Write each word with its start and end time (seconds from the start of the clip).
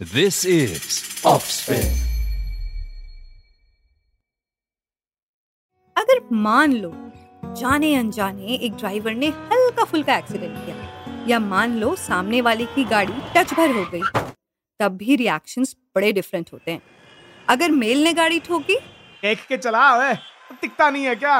This 0.00 0.36
is 0.46 0.84
Offspin. 1.24 1.90
अगर 5.96 6.20
मान 6.32 6.72
लो 6.72 6.92
जाने 7.60 7.94
अनजाने 7.96 8.54
एक 8.54 8.76
ड्राइवर 8.76 9.14
ने 9.14 9.28
हल्का 9.50 9.84
फुल्का 9.84 10.16
एक्सीडेंट 10.16 10.56
किया 10.56 11.26
या 11.28 11.38
मान 11.38 11.76
लो 11.80 11.94
सामने 11.96 12.40
वाले 12.40 12.64
की 12.64 12.84
गाड़ी 12.84 13.20
टच 13.36 13.52
भर 13.54 13.70
हो 13.70 13.84
गई 13.92 14.02
तब 14.80 14.96
भी 14.96 15.16
रिएक्शंस 15.16 15.76
बड़े 15.96 16.12
डिफरेंट 16.12 16.52
होते 16.52 16.70
हैं। 16.70 16.82
अगर 17.48 17.70
मेल 17.70 18.02
ने 18.04 18.12
गाड़ी 18.14 18.40
ठोकी 18.40 18.76
देख 19.22 19.46
के 19.48 19.56
चला 19.58 19.86
है 20.04 20.14
दिखता 20.52 20.90
नहीं 20.90 21.04
है 21.04 21.14
क्या? 21.16 21.38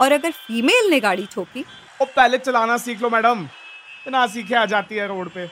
और 0.00 0.12
अगर 0.12 0.30
फीमेल 0.44 0.90
ने 0.90 1.00
गाड़ी 1.00 1.26
ठोकी 1.32 1.64
ओ 2.02 2.04
पहले 2.04 2.38
चलाना 2.38 2.78
सीख 2.78 3.02
लो 3.02 3.10
मैडम 3.10 3.44
बिना 3.44 4.26
सीखे 4.26 4.54
आ 4.54 4.66
जाती 4.66 4.94
है 4.94 5.08
रोड 5.08 5.34
पे। 5.34 5.50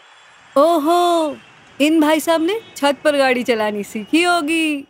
ओहो 0.57 1.37
इन 1.80 2.00
भाई 2.00 2.20
साहब 2.20 2.43
ने 2.43 2.61
छत 2.77 2.96
पर 3.04 3.16
गाड़ी 3.16 3.42
चलानी 3.42 3.82
सीखी 3.84 4.23
होगी। 4.23 4.84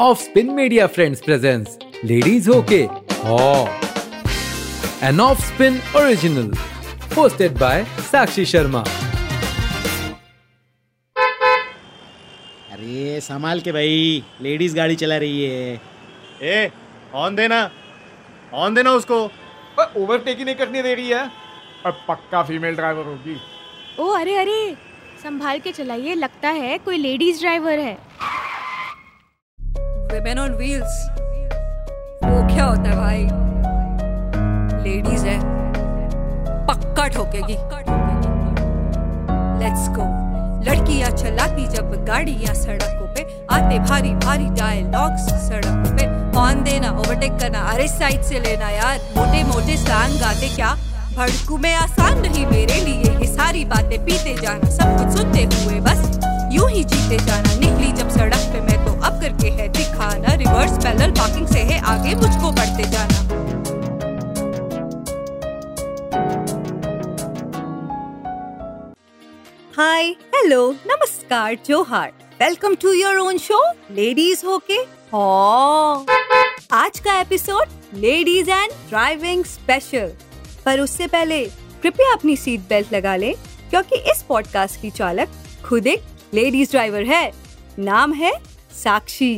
Off 0.00 0.18
spin 0.18 0.50
media 0.50 0.86
friends 0.86 1.20
presents 1.20 1.78
ladies 2.04 2.50
होके 2.50 2.80
an 5.06 5.20
off 5.20 5.40
spin 5.42 5.80
original 5.96 6.50
hosted 7.14 7.58
by 7.60 7.84
Sakshi 8.10 8.44
Sharma 8.44 8.80
अरे 12.70 13.20
संभाल 13.20 13.60
के 13.60 13.72
भाई 13.72 14.22
लेडीज़ 14.42 14.76
गाड़ी 14.76 14.96
चला 14.96 15.16
रही 15.16 15.44
है। 15.44 15.80
ए 16.42 16.70
ऑन 17.14 17.36
देना। 17.36 17.70
ऑन 18.54 18.74
देना 18.74 18.92
उसको। 18.92 19.20
ओवरटेक 19.96 20.38
ही 20.38 20.44
नहीं 20.44 20.54
करने 20.54 20.82
दे 20.82 20.94
रही 20.94 21.08
है। 21.08 21.24
और 21.86 21.92
पक्का 22.08 22.42
फीमेल 22.42 22.74
ड्राइवर 22.74 23.04
होगी। 23.04 23.36
ओ 23.98 24.08
अरे 24.12 24.36
अरे 24.36 24.91
संभाल 25.22 25.58
के 25.58 25.72
चलाइए, 25.72 26.14
लगता 26.14 26.48
है 26.48 26.78
कोई 26.78 26.96
लेडीज़ 26.98 27.40
ड्राइवर 27.40 27.78
है। 27.78 27.98
Women 30.08 30.38
on 30.38 30.56
wheels 30.58 30.96
वो 32.24 32.54
क्या 32.54 32.64
होता 32.64 32.90
है 32.90 32.96
भाई? 32.96 33.22
लेडीज़ 34.82 35.26
है। 35.26 35.38
पक्का 36.66 37.08
ठोकेगी। 37.08 37.54
लेट्स 39.62 39.88
गो 39.88 40.08
लड़कियाँ 40.62 41.10
चलाती 41.10 41.66
जब 41.66 42.04
गाड़ियाँ 42.04 42.54
सड़कों 42.54 43.14
पे, 43.14 43.22
आते 43.50 43.78
भारी 43.78 44.14
भारी 44.14 44.44
डायलॉग्स 44.44 45.48
सड़कों 45.48 45.96
पे। 45.96 46.38
ऑन 46.38 46.62
देना 46.62 46.90
ओवरटेक 46.90 47.32
करना, 47.32 47.60
अरे 47.60 47.88
साइड 47.88 48.22
से 48.22 48.40
लेना 48.40 48.70
यार। 48.70 48.98
मोटे 49.16 49.44
मोटे 49.44 49.76
सैंग 49.76 50.20
गाते 50.20 50.48
क्या? 50.48 50.76
भड़कू 51.14 51.56
में 51.58 51.72
आसान 51.74 52.20
नहीं 52.20 52.44
मेरे 52.46 52.74
लिए। 52.80 53.10
ये 53.20 53.26
सारी 53.26 53.64
बातें 53.64 53.98
पीते 54.04 54.34
जाना, 54.34 54.70
सब 54.70 54.96
कुछ 54.98 55.16
सुनते 55.16 55.42
हुए 55.44 55.80
बस 55.80 56.00
यूँ 56.54 56.68
ही 56.70 56.84
जीते 56.84 57.18
जाना। 57.24 57.54
निकली 57.56 57.92
जब 57.92 58.10
सड़क 58.10 58.46
पे 58.52 58.60
मैं 58.60 58.78
तो 58.86 58.92
अब 59.06 59.20
करके 59.20 59.50
है 59.50 59.68
दिखाना। 59.68 60.34
रिवर्स 60.34 60.78
पैदल 60.84 61.10
पार्किंग 61.10 61.46
से 61.48 61.60
है 61.60 61.80
आगे 61.92 62.14
मुझको 62.14 62.52
बढ़ते 62.52 62.88
जाना। 62.90 63.20
हाय 69.76 70.10
हेलो 70.34 70.70
नमस्कार, 70.86 71.56
जोहार। 71.66 72.12
Welcome 72.40 72.74
to 72.82 72.92
your 72.92 73.18
own 73.18 73.38
show 73.38 73.62
ladies 73.90 74.46
होके। 74.46 74.82
ओ 75.14 76.04
आज 76.72 76.98
का 76.98 77.20
episode 77.20 77.68
ladies 77.94 78.50
and 78.50 78.70
driving 78.88 79.44
special 79.44 80.12
पर 80.66 80.80
उससे 80.80 81.06
पहले 81.06 81.44
कृपया 81.82 82.12
अपनी 82.12 82.36
सीट 82.36 82.60
बेल्ट 82.60 82.92
लगा 82.92 83.16
लें 83.16 83.34
क्योंकि 83.70 83.96
इस 84.10 84.22
पॉडकास्ट 84.22 84.80
की 84.80 84.90
चालक 84.90 85.28
खुद 85.64 85.86
एक 85.86 86.02
लेडीज़ 86.34 86.70
ड्राइवर 86.70 87.04
है। 87.04 87.32
नाम 87.78 88.12
है 88.12 88.32
साक्षी। 88.74 89.34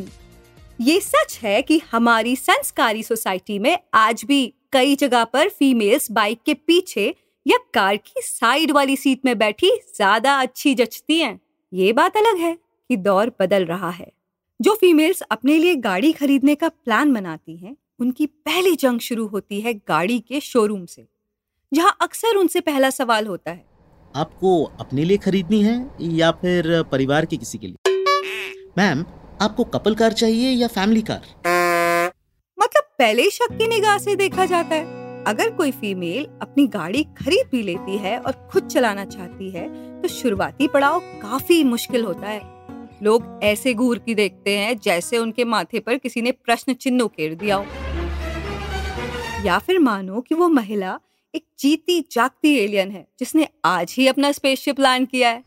ये 0.81 1.01
सच 1.01 1.39
है 1.43 1.61
कि 1.63 1.81
हमारी 1.93 2.35
संस्कारी 2.37 3.03
सोसाइटी 3.03 3.59
में 3.59 3.79
आज 3.95 4.25
भी 4.25 4.55
कई 4.73 4.97
जगह 4.97 5.25
पर 5.25 5.49
फीमेल्स 5.49 6.11
बाइक 6.11 6.39
के 6.47 6.55
पीछे 6.55 7.15
या 7.47 7.59
कार 7.75 7.97
की 7.97 8.21
साइड 8.21 8.71
वाली 8.71 8.97
सीट 8.97 9.25
में 9.25 9.37
बैठी 9.39 9.71
ज़्यादा 9.97 10.35
अच्छी 10.41 10.75
जचती 10.75 11.19
हैं। 11.19 11.41
ये 11.73 11.93
बात 11.93 12.17
अलग 12.17 12.39
है 12.39 12.55
कि 12.91 12.97
दौर 12.97 13.33
बदल 13.41 13.65
रहा 13.65 13.91
है। 13.91 14.11
जो 14.61 14.75
फीमेल्स 14.75 15.21
अपने 15.23 15.57
लिए 15.59 15.75
गाड़ी 15.77 16.13
खरीदने 16.13 16.55
का 16.55 16.69
प्लान 16.69 17.13
बनाती 17.13 17.57
हैं, 17.57 17.77
उनकी 18.01 18.27
पहली 18.27 18.75
जंग 18.77 19.01
शुरू 19.01 19.27
होती 19.27 19.61
है 19.61 19.75
गाड़ी 19.75 20.19
के 20.19 20.41
शोरूम 20.41 20.85
से। 20.87 21.07
जहाँ 21.73 21.97
अक्सर 22.01 22.37
उनसे 22.37 22.61
पहला 22.61 22.91
सवाल 22.91 23.27
होता 23.27 23.51
है। 23.51 23.65
आपको 24.15 24.65
अपने 24.81 25.05
लिए 25.05 25.17
खरीदनी 25.17 25.63
है 25.63 25.91
या 26.01 26.31
फिर 26.33 26.83
परिवार 26.83 27.27
के 27.27 27.37
किसी 27.37 27.59
के 27.59 27.67
लिए? 27.67 28.03
मैम 28.79 29.05
आपको 29.43 29.65
कपल 29.65 29.95
कार 29.95 30.13
चाहिए 30.13 30.51
या 30.51 30.67
फैमिली 30.69 31.03
कार? 31.03 31.23
मतलब 32.59 32.83
पहले 32.99 33.31
शक 33.31 33.53
की 33.53 33.67
निगाह 33.69 33.99
से 33.99 34.17
देखा 34.17 34.47
जाता 34.47 34.75
है। 34.75 35.25
अगर 35.25 35.51
कोई 35.51 35.71
फीमेल 35.71 36.25
अपनी 36.43 36.67
गाड़ी 36.67 37.03
खरीद 37.19 37.49
भी 37.53 37.63
लेती 37.63 37.97
है 37.97 38.19
और 38.19 38.33
खुद 38.53 38.67
चलाना 38.67 39.05
चाहती 39.05 39.51
है 39.51 39.69
तो 40.03 40.09
शुरुआती 40.09 40.69
पड़ाव 40.69 41.01
काफ़ी 41.23 41.63
मुश्किल 41.65 42.05
होता 42.05 42.27
है। 42.27 42.43
लोग 43.03 43.41
ऐसे 43.43 43.75
घूर 43.75 43.99
की 43.99 44.15
देखते 44.15 44.57
हैं 44.59 44.77
जैसे 44.79 45.19
उनके 45.19 45.45
माथे 45.45 45.81
पर 45.81 45.99
किसी 45.99 46.23
ने 46.23 46.33
प्रश्न 46.33 46.75
चिन्ह 46.75 47.05
उकेर 47.05 47.35
दिया 47.35 47.57
हो। 47.57 47.65
या 49.45 49.59
फिर 49.59 49.79
मानो 49.79 50.21
कि 50.21 50.35
वो 50.35 50.49
महिला 50.49 50.99
एक 51.35 51.47
जीती 51.59 52.01
जागती 52.11 52.55
एलियन 52.59 52.91
है, 52.91 53.07
जिसने 53.19 53.49
आज 53.65 53.95
ही 53.99 54.07
अपना 54.09 54.33
स्पेसशिप 54.33 54.81
लैंड 54.81 55.09
किया 55.09 55.31
है। 55.31 55.43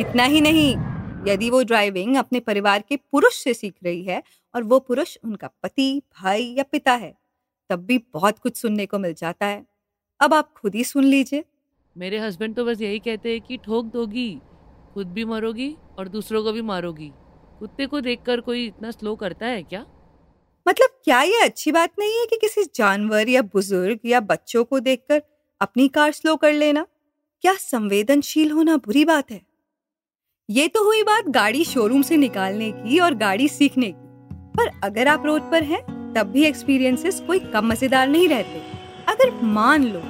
इतना 0.00 0.24
ही 0.24 0.40
नहीं, 0.40 0.76
यदि 1.28 1.50
वो 1.50 1.62
ड्राइविंग 1.62 2.16
अपने 2.16 2.40
परिवार 2.40 2.82
के 2.88 2.96
पुरुष 2.96 3.42
से 3.44 3.54
सीख 3.54 3.74
रही 3.84 4.02
है 4.02 4.22
और 4.54 4.62
वो 4.62 4.78
पुरुष 4.78 5.16
उनका 5.24 5.50
पति, 5.62 6.02
भाई 6.20 6.54
या 6.58 6.62
पिता 6.62 6.92
है, 6.92 7.14
तब 7.70 7.84
भी 7.84 7.98
बहुत 8.12 8.38
कुछ 8.38 8.56
सुनने 8.56 8.86
को 8.86 8.98
मिल 8.98 9.14
जाता 9.14 9.46
है। 9.46 9.64
अब 10.20 10.34
आप 10.34 10.52
खुद 10.52 10.74
ही 10.74 10.84
सुन 10.84 11.04
लीजिए। 11.04 11.44
मेरे 11.96 12.18
हस्बैंड 12.18 12.56
तो 12.56 12.64
बस 12.64 12.80
यही 12.80 12.98
कहते 12.98 13.32
हैं 13.32 13.40
कि 13.40 13.56
ठोक 13.56 13.86
दोगी, 13.86 14.40
खुद 14.94 15.06
भी 15.06 15.24
मरोगी 15.24 15.74
और 15.98 16.08
दूसरों 16.08 16.42
को 16.44 16.52
भी 16.52 16.62
मारोगी। 16.62 17.10
कुत्ते 17.58 17.86
को 17.86 18.00
देखकर 18.00 18.40
कोई 18.40 18.66
इतना 18.66 18.90
स्लो 18.90 19.14
करता 19.16 19.46
है 19.46 19.62
क्या? 19.62 19.86
मतलब 20.70 20.88
क्या 21.04 21.20
ये 21.22 21.40
अच्छी 21.42 21.72
बात 21.72 21.90
नहीं 21.98 22.18
है 22.18 22.26
कि 22.26 22.36
किसी 22.36 22.62
जानवर 22.74 23.28
या 23.28 23.40
बुज़ुर्ग 23.44 24.00
या 24.06 24.18
बच्चों 24.20 24.62
को 24.64 24.78
देखकर 24.80 25.22
अपनी 25.60 25.86
कार 25.88 26.12
स्लो 26.12 26.34
कर 26.36 26.52
लेना? 26.52 26.84
क्या 27.44 27.54
संवेदनशील 27.54 28.50
होना 28.50 28.76
बुरी 28.76 29.04
बात 29.04 29.30
है? 29.30 29.40
ये 30.48 30.66
तो 30.68 30.84
हुई 30.84 31.02
बात 31.02 31.28
गाड़ी 31.28 31.64
शोरूम 31.64 32.02
से 32.02 32.16
निकालने 32.16 32.70
की 32.72 32.98
और 32.98 33.14
गाड़ी 33.14 33.48
सीखने 33.48 33.86
की। 33.86 34.36
पर 34.56 34.70
अगर 34.84 35.08
आप 35.08 35.26
रोड 35.26 35.50
पर 35.50 35.62
हैं, 35.62 35.80
तब 36.14 36.30
भी 36.30 36.44
एक्सपीरियंसेस 36.44 37.20
कोई 37.26 37.38
कम 37.52 37.66
मज़ेदार 37.66 38.08
नहीं 38.08 38.28
रहते। 38.28 38.62
अगर 39.08 39.30
मान 39.42 39.84
लो, 39.84 40.02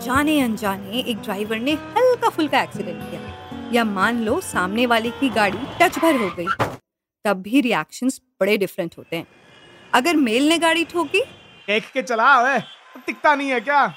जाने 0.00 0.40
अनजाने 0.40 1.00
एक 1.00 1.22
ड्राइवर 1.22 1.58
ने 1.58 1.72
हल्का 1.72 2.28
फुल्का 2.28 2.62
एक्सीडेंट 2.62 3.00
किया, 3.00 3.70
या 3.72 3.84
मान 3.84 4.22
लो 4.24 4.40
सामने 4.42 4.86
वाले 4.86 5.10
की 5.10 5.30
गाड़ी 5.30 5.58
टच 5.80 5.98
भर 5.98 6.16
हो 6.16 6.30
गई, 6.36 6.46
तब 7.24 7.42
भी 7.42 7.60
रिएक्शंस 7.60 8.20
बड़े 8.40 8.56
डिफरेंट 8.56 8.94
होते 8.98 9.16
हैं। 9.16 9.26
अगर 9.94 10.16
मेल 10.16 10.48
ने 10.48 10.58
गाड़ी 10.58 10.84
ठोकी? 10.84 11.20
देख 11.68 11.90
के 11.92 12.02
चला 12.02 12.50
है। 12.50 12.58
दिखता 12.96 13.34
नहीं 13.34 13.48
है 13.48 13.60
क्या? 13.60 13.94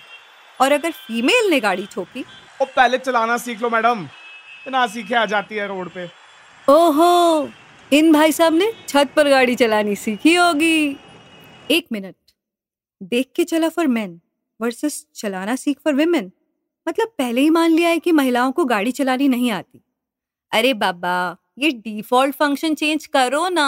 और 0.62 0.72
अगर 0.72 0.92
फीमेल 0.92 1.50
ने 1.50 1.60
गाड़ी 1.60 1.86
ठोकी? 1.86 2.24
ओ 2.62 2.66
पहले 2.66 2.98
चलाना 2.98 3.38
सीख 3.38 3.62
लो 3.62 3.70
मैडम। 3.70 4.04
बिना 4.66 4.86
सीखे 4.88 5.16
आ 5.16 5.26
जाती 5.26 5.56
है 5.56 5.68
रोड 5.68 5.90
पे। 5.90 6.06
ओहो 6.68 7.50
इन 7.92 8.12
भाई 8.14 8.32
साहब 8.32 8.54
ने 8.54 8.72
छत 8.88 9.10
पर 9.16 9.30
गाड़ी 9.30 9.56
चलानी 9.56 9.96
सीखी 9.96 10.36
होगी। 10.36 10.98
एक 11.72 11.88
मिनट। 11.92 12.16
देख 13.04 13.32
के 13.36 13.44
चला 13.44 13.70
फॉर 13.70 13.88
मेन 13.88 14.20
वर्सेस 14.62 15.06
चलाना 15.16 15.56
सीख 15.56 15.80
फॉर 15.84 15.94
वेमेन 15.94 16.32
मतलब 16.88 17.08
पहले 17.18 17.42
ही 17.42 17.50
मान 17.50 17.72
लिया 17.72 17.90
है 17.90 18.00
कि 18.00 18.12
महिलाओं 18.12 18.52
को 18.52 18.66
गाड़ी 18.66 18.92
चलानी 18.92 19.28
नहीं 19.28 19.52
आती। 19.52 19.82
अरे 20.52 20.74
बाबा 20.74 21.38
ये 21.60 21.72
डिफ़ॉल्ट 21.72 22.36
फ़ंक्शन 22.36 22.76
चेंज 22.76 23.06
करो 23.06 23.48
ना। 23.50 23.68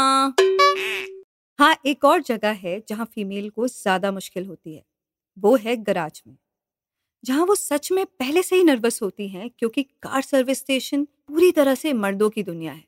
हाँ 1.59 1.75
एक 1.85 2.05
और 2.05 2.21
जगह 2.21 2.51
है 2.51 2.83
जहाँ 2.89 3.05
फीमेल 3.05 3.49
को 3.49 3.67
ज़्यादा 3.67 4.11
मुश्किल 4.11 4.45
होती 4.45 4.75
है 4.75 4.83
वो 5.37 5.55
है 5.55 5.75
गराज 5.77 6.21
में। 6.27 6.37
जहाँ 7.23 7.45
वो 7.45 7.55
सच 7.55 7.91
में 7.91 8.05
पहले 8.05 8.43
से 8.43 8.55
ही 8.55 8.63
नर्वस 8.63 9.01
होती 9.03 9.29
हैं 9.29 9.49
क्योंकि 9.59 9.83
कार 9.83 10.21
सर्विस 10.21 10.59
स्टेशन 10.59 11.05
पूरी 11.05 11.51
तरह 11.51 11.75
से 11.75 11.93
मर्दों 11.93 12.29
की 12.29 12.43
दुनिया 12.43 12.73
है 12.73 12.83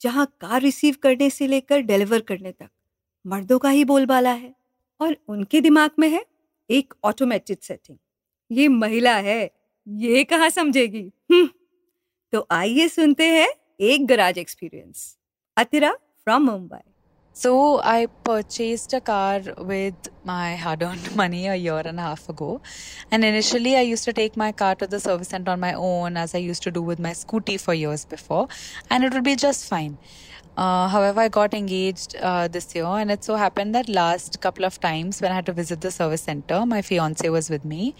जहाँ 0.00 0.26
कार 0.40 0.62
रिसीव 0.62 0.96
करने 1.02 1.30
से 1.30 1.46
लेकर 1.46 1.80
डिलीवर 1.80 2.20
करने 2.20 2.52
तक 2.52 2.70
मर्दों 3.24 3.58
का 3.58 3.68
ही 3.68 3.84
बोलबाला 3.84 4.32
है 4.32 4.54
और 5.00 5.16
उनके 5.28 5.60
दिमाग 5.60 5.90
में 5.98 6.08
है 6.10 6.24
एक 6.70 6.94
ऑटोमेटिक 7.04 7.64
सेटिंग 7.64 7.98
ये 8.50 8.68
महिला 8.68 9.16
है 9.16 9.50
ये 9.88 10.24
कहाँ 10.24 10.50
समझेगी? 10.50 11.12
हम्म, 11.32 11.48
तो 12.32 12.46
आइए 12.52 12.88
सुनते 12.88 13.28
हैं 13.28 13.48
एक 13.80 14.06
garage 14.06 14.38
experience 14.38 15.16
Athira 15.56 15.92
from 15.92 16.42
Mumbai 16.42 16.93
So 17.36 17.80
I 17.82 18.06
purchased 18.06 18.92
a 18.92 19.00
car 19.00 19.40
with 19.58 19.94
my 20.24 20.54
hard 20.54 20.84
earned 20.84 21.16
money 21.20 21.48
a 21.48 21.56
year 21.56 21.82
and 21.84 21.98
a 21.98 22.02
half 22.02 22.28
ago. 22.28 22.60
And 23.10 23.24
initially, 23.24 23.76
I 23.76 23.80
used 23.80 24.04
to 24.04 24.12
take 24.12 24.36
my 24.36 24.52
car 24.52 24.76
to 24.76 24.86
the 24.86 25.00
service 25.00 25.30
center 25.30 25.50
on 25.50 25.58
my 25.58 25.72
own, 25.72 26.16
as 26.16 26.36
I 26.36 26.38
used 26.38 26.62
to 26.62 26.70
do 26.70 26.80
with 26.80 27.00
my 27.00 27.10
scooty 27.10 27.60
for 27.60 27.74
years 27.74 28.04
before, 28.04 28.46
and 28.88 29.02
it 29.02 29.12
would 29.12 29.24
be 29.24 29.34
just 29.34 29.68
fine. 29.68 29.98
Uh, 30.56 30.86
however, 30.86 31.22
I 31.22 31.28
got 31.28 31.54
engaged 31.54 32.14
uh, 32.20 32.46
this 32.46 32.72
year, 32.72 32.84
and 32.84 33.10
it 33.10 33.24
so 33.24 33.34
happened 33.34 33.74
that 33.74 33.88
last 33.88 34.40
couple 34.40 34.64
of 34.64 34.78
times 34.78 35.20
when 35.20 35.32
I 35.32 35.34
had 35.34 35.46
to 35.46 35.52
visit 35.52 35.80
the 35.80 35.90
service 35.90 36.22
center, 36.22 36.64
my 36.64 36.82
fiance 36.82 37.28
was 37.28 37.50
with 37.50 37.64
me, 37.64 37.96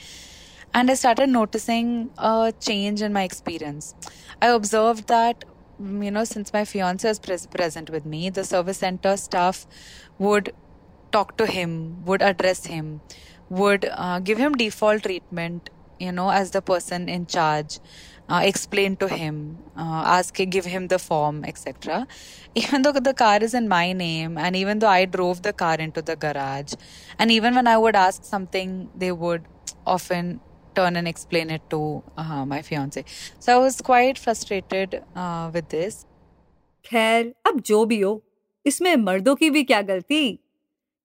and 0.72 0.88
I 0.88 0.94
started 0.94 1.28
noticing 1.28 2.10
a 2.18 2.52
change 2.60 3.02
in 3.02 3.12
my 3.12 3.24
experience. 3.24 3.96
I 4.40 4.46
observed 4.50 5.08
that 5.08 5.44
you 5.80 6.10
know 6.10 6.24
since 6.24 6.52
my 6.52 6.64
fiance 6.64 7.08
is 7.08 7.18
pres- 7.18 7.46
present 7.46 7.90
with 7.90 8.04
me, 8.06 8.30
the 8.30 8.44
service 8.44 8.78
center 8.78 9.16
staff 9.16 9.66
would 10.18 10.52
talk 11.12 11.36
to 11.36 11.46
him, 11.46 12.04
would 12.04 12.22
address 12.22 12.66
him, 12.66 13.00
would 13.48 13.88
uh, 13.92 14.18
give 14.20 14.38
him 14.38 14.54
default 14.54 15.02
treatment, 15.04 15.70
you 15.98 16.12
know, 16.12 16.30
as 16.30 16.50
the 16.50 16.62
person 16.62 17.08
in 17.08 17.26
charge. 17.26 17.78
Uh, 18.26 18.40
explain 18.42 18.96
to 18.96 19.06
him, 19.06 19.58
uh, 19.76 20.02
ask, 20.06 20.34
give 20.34 20.64
him 20.64 20.88
the 20.88 20.98
form, 20.98 21.44
etc. 21.44 22.06
Even 22.54 22.80
though 22.80 22.92
the 22.92 23.12
car 23.12 23.42
is 23.42 23.52
in 23.52 23.68
my 23.68 23.92
name, 23.92 24.38
and 24.38 24.56
even 24.56 24.78
though 24.78 24.88
I 24.88 25.04
drove 25.04 25.42
the 25.42 25.52
car 25.52 25.74
into 25.74 26.00
the 26.00 26.16
garage, 26.16 26.72
and 27.18 27.30
even 27.30 27.54
when 27.54 27.66
I 27.66 27.76
would 27.76 27.94
ask 27.94 28.24
something, 28.24 28.88
they 28.96 29.12
would 29.12 29.44
often 29.86 30.40
turn 30.76 30.96
and 30.96 31.08
explain 31.08 31.50
it 31.50 31.62
to 31.70 31.80
uh, 32.16 32.44
my 32.44 32.60
fiance. 32.62 33.04
So 33.40 33.54
I 33.54 33.58
was 33.64 33.80
quite 33.80 34.18
frustrated 34.18 35.00
uh, 35.16 35.50
with 35.54 35.68
this. 35.68 36.04
खैर 36.84 37.34
अब 37.46 37.60
जो 37.66 37.84
भी 37.84 38.00
हो 38.00 38.22
इसमें 38.66 38.94
मर्दों 38.96 39.34
की 39.34 39.50
भी 39.50 39.62
क्या 39.64 39.80
गलती? 39.82 40.38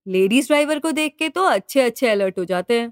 लेडीज़ 0.08 0.48
ड्राइवर 0.48 0.80
को 0.80 0.92
देख 0.92 1.16
के 1.20 1.30
तो 1.30 1.44
अच्छे 1.44 1.82
अच्छे 1.82 2.08
अलर्ट 2.10 2.38
हो 2.40 2.46
जाते 2.46 2.80
हैं। 2.80 2.92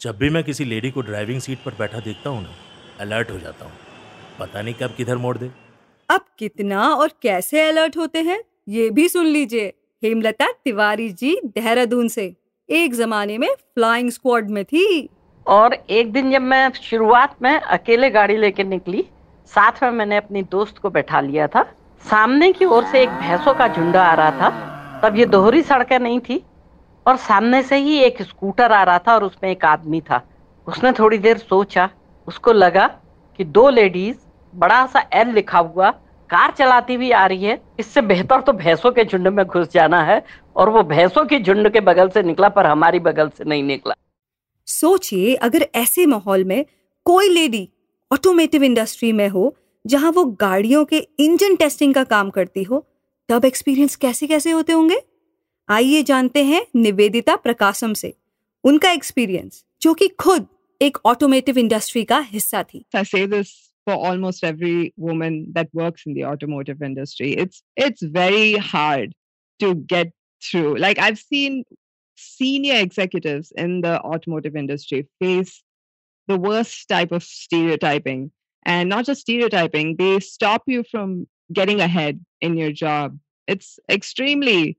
जब 0.00 0.16
भी 0.18 0.30
मैं 0.30 0.42
किसी 0.44 0.64
लेडी 0.64 0.90
को 0.90 1.00
ड्राइविंग 1.00 1.40
सीट 1.40 1.58
पर 1.64 1.74
बैठा 1.78 2.00
देखता 2.00 2.30
हूँ 2.30 2.42
ना 2.42 2.54
अलर्ट 3.00 3.30
हो 3.30 3.38
जाता 3.38 3.64
हूँ। 3.64 3.72
पता 4.38 4.62
नहीं 4.62 4.74
कब 4.74 4.94
किधर 4.96 5.16
मोड़ 5.16 5.36
दे। 5.38 5.50
अब 6.08 6.24
कितना 6.38 6.88
और 6.94 7.12
कैसे 7.22 7.60
अलर्ट 7.68 7.96
होते 7.96 8.22
हैं 8.22 8.42
ये 8.68 8.88
भी 8.90 9.08
सुन 9.08 9.26
लीजिए। 9.26 9.72
हेमलता 10.02 10.50
तिवारी 10.64 11.08
जी 11.10 11.34
देहरादून 11.44 12.08
से। 12.08 12.34
एक 12.68 12.94
जमाने 12.94 13.36
में 13.38 13.48
फ्लाइंग 13.54 14.10
स्क्वाड 14.10 14.50
में 14.50 14.64
थी। 14.64 15.08
और 15.46 15.74
एक 15.74 16.12
दिन 16.12 16.30
जब 16.32 16.42
मैं 16.42 16.70
शुरुआत 16.72 17.34
में 17.42 17.54
अकेले 17.54 18.10
गाड़ी 18.10 18.36
लेके 18.36 18.64
निकली, 18.64 19.04
साथ 19.52 19.82
में 19.82 19.90
मैंने 19.90 20.16
अपनी 20.16 20.42
दोस्त 20.42 20.78
को 20.78 20.90
बैठा 20.90 21.20
लिया 21.20 21.46
था। 21.46 21.62
सामने 22.04 22.52
की 22.52 22.64
ओर 22.64 22.84
से 22.84 23.02
एक 23.02 23.10
भैंसों 23.10 23.54
का 23.54 23.68
झुंड 23.68 23.96
आ 23.96 24.12
रहा 24.14 24.30
था। 24.30 25.00
तब 25.02 25.16
ये 25.16 25.26
दोहरी 25.26 25.62
सड़कें 25.62 25.98
नहीं 25.98 26.20
थी 26.20 26.42
और 27.06 27.16
सामने 27.16 27.62
से 27.62 27.76
ही 27.76 27.98
एक 27.98 28.22
स्कूटर 28.22 28.72
आ 28.72 28.82
रहा 28.82 28.98
था 28.98 29.14
और 29.14 29.24
उसमें 29.24 29.50
एक 29.50 29.64
आदमी 29.64 30.00
था। 30.00 30.20
उसने 30.66 30.92
थोड़ी 30.92 31.18
देर 31.18 31.38
सोचा, 31.38 31.88
उसको 32.28 32.52
लगा 32.52 32.86
कि 33.38 33.44
दो 33.44 33.68
लेडीज़, 33.70 34.16
बड़ा 34.54 34.84
सा 34.86 35.04
एल 35.12 35.28
लिखा 35.28 35.58
हुआ, 35.58 35.90
कार 36.30 36.50
चलाती 36.50 36.94
हुई 36.94 37.10
आ 37.10 37.24
रही 37.26 37.44
है। 37.44 37.60
इससे 37.78 38.00
बेहतर 38.02 38.40
तो 38.40 38.52
भैंसों 38.52 38.90
के 38.90 39.04
झुंड 39.04 39.28
में 39.28 39.44
घुस 39.46 39.72
जाना 39.72 40.02
है 40.02 40.22
और 40.56 40.68
वो 40.68 40.82
भैंसों 40.82 41.24
के 41.24 41.38
झुंड 41.38 41.68
के 41.68 41.80
बगल 41.80 42.08
से 42.08 42.22
निकला 42.22 42.48
पर 42.48 42.66
हमारी 42.66 42.98
बगल 43.00 43.28
से 43.28 43.44
नहीं 43.44 43.62
निकला। 43.62 43.94
सोचिए, 44.66 45.34
अगर 45.34 45.68
ऐसे 45.74 46.06
माहौल 46.06 46.44
में 46.44 46.64
कोई 47.04 47.28
लेडी 47.28 47.68
ऑटोमेटिव 48.12 48.62
इंडस्ट्री 48.62 49.12
में 49.12 49.28
हो, 49.28 49.56
जहाँ 49.86 50.10
वो 50.12 50.24
गाड़ियों 50.40 50.84
के 50.84 50.98
इंजन 51.20 51.56
टेस्टिंग 51.56 51.94
का 51.94 52.04
काम 52.04 52.30
करती 52.30 52.62
हो, 52.62 52.86
तब 53.28 53.44
एक्सपीरियंस 53.44 53.96
कैसे 53.96 54.26
कैसे 54.26 54.50
होते 54.50 54.72
होंगे 54.72 55.00
आइए 55.68 56.02
जानते 56.02 56.44
हैं 56.44 56.66
निवेदिता 56.76 57.36
प्रकाशम 57.36 57.92
से 57.94 58.14
उनका 58.64 58.90
एक्सपीरियंस 58.92 59.64
जो 59.82 59.94
कि 59.94 60.08
खुद 60.08 60.46
एक 60.82 60.98
ऑटोमेटिव 61.04 61.58
इंडस्ट्री 61.58 62.04
का 62.04 62.18
हिस्सा 62.18 62.62
थी 62.62 62.84
for 63.86 63.94
almost 63.94 64.44
every 64.44 64.94
woman 64.96 65.36
that 65.54 65.68
works 65.74 66.04
in 66.06 66.14
the 66.14 66.24
automotive 66.24 66.82
industry. 66.82 67.30
It's 67.44 67.62
it's 67.76 68.02
very 68.16 68.52
hard 68.56 69.14
to 69.60 69.74
get 69.92 70.12
through. 70.42 70.76
Like, 70.78 70.98
I've 70.98 71.18
seen 71.18 71.64
senior 72.17 72.75
executives 72.75 73.51
in 73.55 73.81
the 73.81 74.01
automotive 74.01 74.55
industry 74.55 75.07
face 75.19 75.63
the 76.27 76.37
worst 76.37 76.87
type 76.89 77.11
of 77.11 77.23
stereotyping. 77.23 78.31
And 78.65 78.89
not 78.89 79.05
just 79.05 79.21
stereotyping, 79.21 79.95
they 79.97 80.19
stop 80.19 80.63
you 80.67 80.83
from 80.83 81.27
getting 81.53 81.79
ahead 81.79 82.19
in 82.41 82.57
your 82.57 82.71
job. 82.71 83.17
It's 83.47 83.79
extremely 83.89 84.77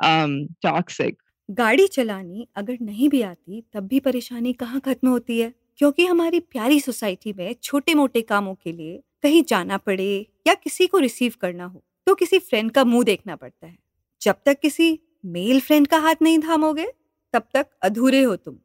um, 0.00 0.48
toxic. 0.62 1.16
गाड़ी 1.50 1.86
चलानी 1.86 2.46
अगर 2.56 2.76
नहीं 2.82 3.08
भी 3.08 3.20
आती 3.22 3.62
तब 3.72 3.86
भी 3.86 3.98
परेशानी 4.00 4.52
कहाँ 4.52 4.80
खत्म 4.80 5.08
होती 5.08 5.38
है 5.38 5.52
क्योंकि 5.78 6.06
हमारी 6.06 6.40
प्यारी 6.40 6.80
सोसाइटी 6.80 7.32
में 7.38 7.54
छोटे 7.62 7.94
मोटे 7.94 8.22
कामों 8.22 8.54
के 8.54 8.72
लिए 8.72 9.02
कहीं 9.22 9.42
जाना 9.48 9.76
पड़े 9.76 10.06
या 10.46 10.54
किसी 10.54 10.86
को 10.86 10.98
रिसीव 10.98 11.32
करना 11.40 11.64
हो 11.64 11.82
तो 12.06 12.14
किसी 12.14 12.38
फ्रेंड 12.38 12.70
का 12.70 12.84
मुंह 12.84 13.04
देखना 13.04 13.36
पड़ता 13.36 13.66
है 13.66 13.76
जब 14.22 14.36
तक 14.46 14.60
किसी 14.60 14.98
मेल 15.23 15.59
फ्रेंड 15.59 15.87
का 15.87 15.97
हाथ 15.97 16.15
नहीं 16.21 16.39
थामोगे, 16.39 16.85
तब 17.33 17.43
तक 17.53 17.67
अधूरे 17.83 18.21
हो 18.21 18.35
तुम। 18.35 18.55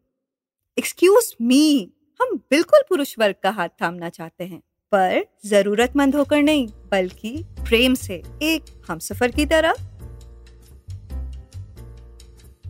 एक्सक्यूज 0.76 1.34
मी 1.42 1.90
हम 2.20 2.36
बिल्कुल 2.50 2.82
पुरुष 2.88 3.14
वर्ग 3.18 3.34
का 3.42 3.50
हाथ 3.50 3.68
थामना 3.82 4.08
चाहते 4.08 4.44
हैं, 4.44 4.60
पर 4.92 5.24
जरूरतमंद 5.46 6.16
होकर 6.16 6.42
नहीं, 6.42 6.66
बल्कि 6.92 7.44
प्रेम 7.60 7.94
से, 7.94 8.22
एक 8.42 8.64
हम 8.88 8.98
सफ़र 8.98 9.30
की 9.30 9.46
तरह। 9.46 9.74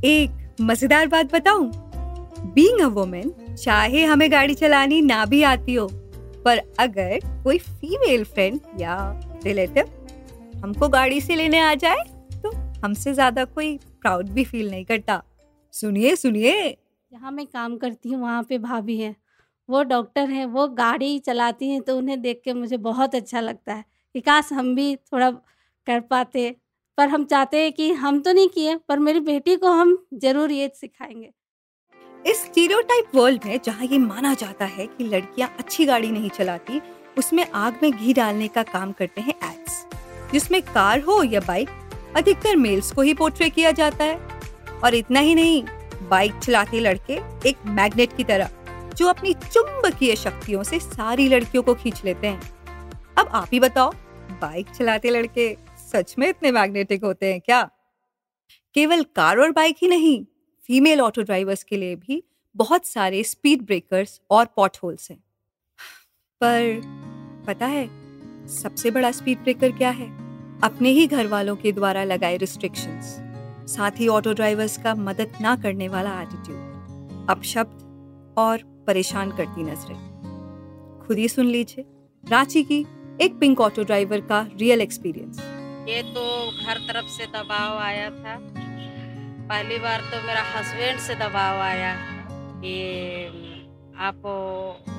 एक 0.04 0.56
मज़ेदार 0.60 1.06
बात 1.06 1.34
बताऊँ 1.34 1.70
बीइंग 2.46 2.80
अ 2.80 2.86
वुमेन 2.94 3.32
चाहे 3.54 4.04
हमें 4.04 4.30
गाड़ी 4.32 4.54
चलानी 4.54 5.00
ना 5.02 5.24
भी 5.26 5.42
आती 5.42 5.74
हो, 5.74 5.86
पर 6.44 6.62
अगर 6.78 7.18
कोई 7.44 7.58
फीमेल 7.58 8.24
फ्रेंड 8.24 8.60
या 8.80 8.96
रिलेटिव 9.44 9.84
हमको 10.64 10.88
गाड़ी 10.88 11.20
से 11.20 11.34
लेने 11.34 11.60
आ 11.60 11.74
जाए 11.76 12.04
हमसे 12.84 13.12
ज़्यादा 13.14 13.44
कोई 13.46 13.76
प्राउड 14.00 14.28
भी 14.28 14.44
फील 14.44 14.70
नहीं 14.70 14.84
करता। 14.84 15.22
सुनिए 15.74 16.14
सुनिए। 16.16 16.70
जहाँ 17.12 17.30
मैं 17.32 17.46
काम 17.46 17.76
करती 17.76 18.08
हूँ 18.08 18.20
वहाँ 18.22 18.42
पे 18.42 18.58
भाभी 18.58 18.96
हैं। 18.98 19.14
वो 19.68 19.82
डॉक्टर 19.82 20.28
हैं 20.30 20.44
वो 20.46 20.66
गाड़ी 20.70 21.18
चलाती 21.18 21.68
हैं 21.70 21.80
तो 21.82 21.96
उन्हें 21.98 22.20
देख 22.22 22.40
के 22.44 22.52
मुझे 22.52 22.76
बहुत 22.78 23.14
अच्छा 23.14 23.40
लगता 23.40 23.74
है 23.74 23.84
कि 24.14 24.20
काश 24.20 24.52
हम 24.52 24.74
भी 24.74 24.94
थोड़ा 24.96 25.30
कर 25.86 26.00
पाते। 26.00 26.54
पर 26.98 27.08
हम 27.08 27.24
चाहते 27.24 27.62
हैं 27.62 27.72
कि 27.72 27.90
हम 27.92 28.20
तो 28.20 28.32
नहीं 28.32 28.48
किए 28.48 28.76
पर 28.88 28.98
मेरी 28.98 29.20
बेटी 29.22 29.56
को 29.56 29.70
हम 29.70 29.96
ज़रूर 30.14 30.52
ये 30.52 30.70
सिखाएँगे। 30.74 31.30
इस 32.24 32.42
स्टीरियोटाइप 32.42 33.14
वर्ल्ड 33.14 33.44
में 33.44 33.58
जहाँ 33.64 33.86
ये 33.86 33.98
माना 33.98 34.34
जाता 34.34 34.64
है 34.66 34.86
कि 34.86 35.04
लड़कियाँ 35.04 35.48
अच्छी 35.58 35.86
गाड़ी 35.86 36.10
नहीं 36.10 36.30
चलाती 36.30 36.80
उसमें 37.18 37.46
आग 37.46 37.78
में 37.82 37.90
घी 37.92 38.12
डालने 38.12 38.48
का 38.48 38.62
काम 38.64 38.92
करते 38.92 39.20
हैं 39.20 39.34
एड्स 39.44 39.84
जिसमें 40.32 40.60
कार 40.64 41.00
हो 41.00 41.22
या 41.22 41.40
बाइक 41.40 41.68
अधिकतर 42.16 42.56
मेल्स 42.56 42.92
को 42.92 43.02
ही 43.02 43.14
पोर्ट्रे 43.14 43.50
किया 43.50 43.70
जाता 43.70 44.04
है। 44.04 44.16
और 44.84 44.94
इतना 44.94 45.20
ही 45.20 45.34
नहीं 45.34 45.64
बाइक 46.08 46.34
चलाते 46.34 46.80
लड़के 46.80 47.12
एक 47.48 47.56
मैग्नेट 47.66 48.16
की 48.16 48.24
तरह, 48.24 48.50
जो 48.96 49.06
अपनी 49.06 49.34
चुंबकीय 49.34 50.16
शक्तियों 50.16 50.62
से 50.62 50.78
सारी 50.78 51.28
लड़कियों 51.28 51.62
को 51.62 51.74
खींच 51.74 52.04
लेते 52.04 52.26
हैं। 52.26 52.40
अब 53.18 53.28
आप 53.28 53.48
ही 53.52 53.60
बताओ 53.60 53.92
बाइक 54.30 54.70
चलाते 54.70 55.10
लड़के 55.10 55.56
सच 55.92 56.14
में 56.18 56.28
इतने 56.28 56.52
मैग्नेटिक 56.52 57.04
होते 57.04 57.32
हैं 57.32 57.40
क्या? 57.40 57.70
केवल 58.74 59.02
कार 59.02 59.38
और 59.38 59.52
बाइक 59.52 59.76
ही 59.82 59.88
नहीं 59.88 60.24
फीमेल 60.66 61.00
ऑटो 61.00 61.22
ड्राइवर्स 61.22 61.64
के 61.64 61.76
लिए 61.76 61.96
भी 61.96 62.24
बहुत 62.56 62.86
सारे 62.86 63.22
स्पीड 63.22 63.62
ब्रेकर्स 63.62 64.20
और 64.30 64.46
पॉट 64.46 64.76
होल्स 64.82 65.10
हैं। 65.10 65.24
पर, 66.40 66.80
पता 67.46 67.66
है, 67.66 67.86
सबसे 68.48 68.90
बड़ा 68.90 69.12
स्पीड 69.12 69.38
ब्रेकर 69.38 69.72
क्या 69.72 69.90
है? 69.90 70.23
अपने 70.62 70.90
ही 70.90 71.06
घर 71.06 71.26
वालों 71.26 71.56
के 71.56 71.72
द्वारा 71.72 72.04
लगाए 72.04 72.36
रिस्ट्रिक्शंस 72.36 73.16
साथ 73.70 74.00
ही 74.00 74.08
ऑटो 74.08 74.32
ड्राइवर्स 74.32 74.76
का 74.78 74.94
मदद 74.94 75.32
ना 75.40 75.54
करने 75.56 75.88
वाला 75.88 76.20
एटीट्यूड 76.22 77.26
अपशब्द 77.30 78.34
और 78.38 78.62
परेशान 78.86 79.30
करती 79.30 79.62
नज़रें। 79.62 79.96
खुद 81.06 81.18
ही 81.18 81.28
सुन 81.28 81.46
लीजिए, 81.46 81.84
रांची 82.24 82.62
की 82.62 82.80
एक 83.20 83.38
पिंक 83.40 83.60
ऑटो 83.60 83.82
ड्राइवर 83.82 84.20
का 84.20 84.40
रियल 84.60 84.80
एक्सपीरियंस 84.80 85.40
ये 85.88 86.02
तो 86.14 86.24
हर 86.66 86.78
तरफ़ 86.88 87.06
से 87.08 87.26
दबाव 87.26 87.78
आया 87.78 88.08
था। 88.10 88.38
पहली 89.48 89.78
बार 89.78 90.00
तो 90.00 90.26
मेरा 90.26 90.42
हस्बैंड 90.54 90.98
से 90.98 91.14
दबाव 91.14 91.60
आया 91.60 91.94
कि 92.60 92.76
आप 93.98 94.26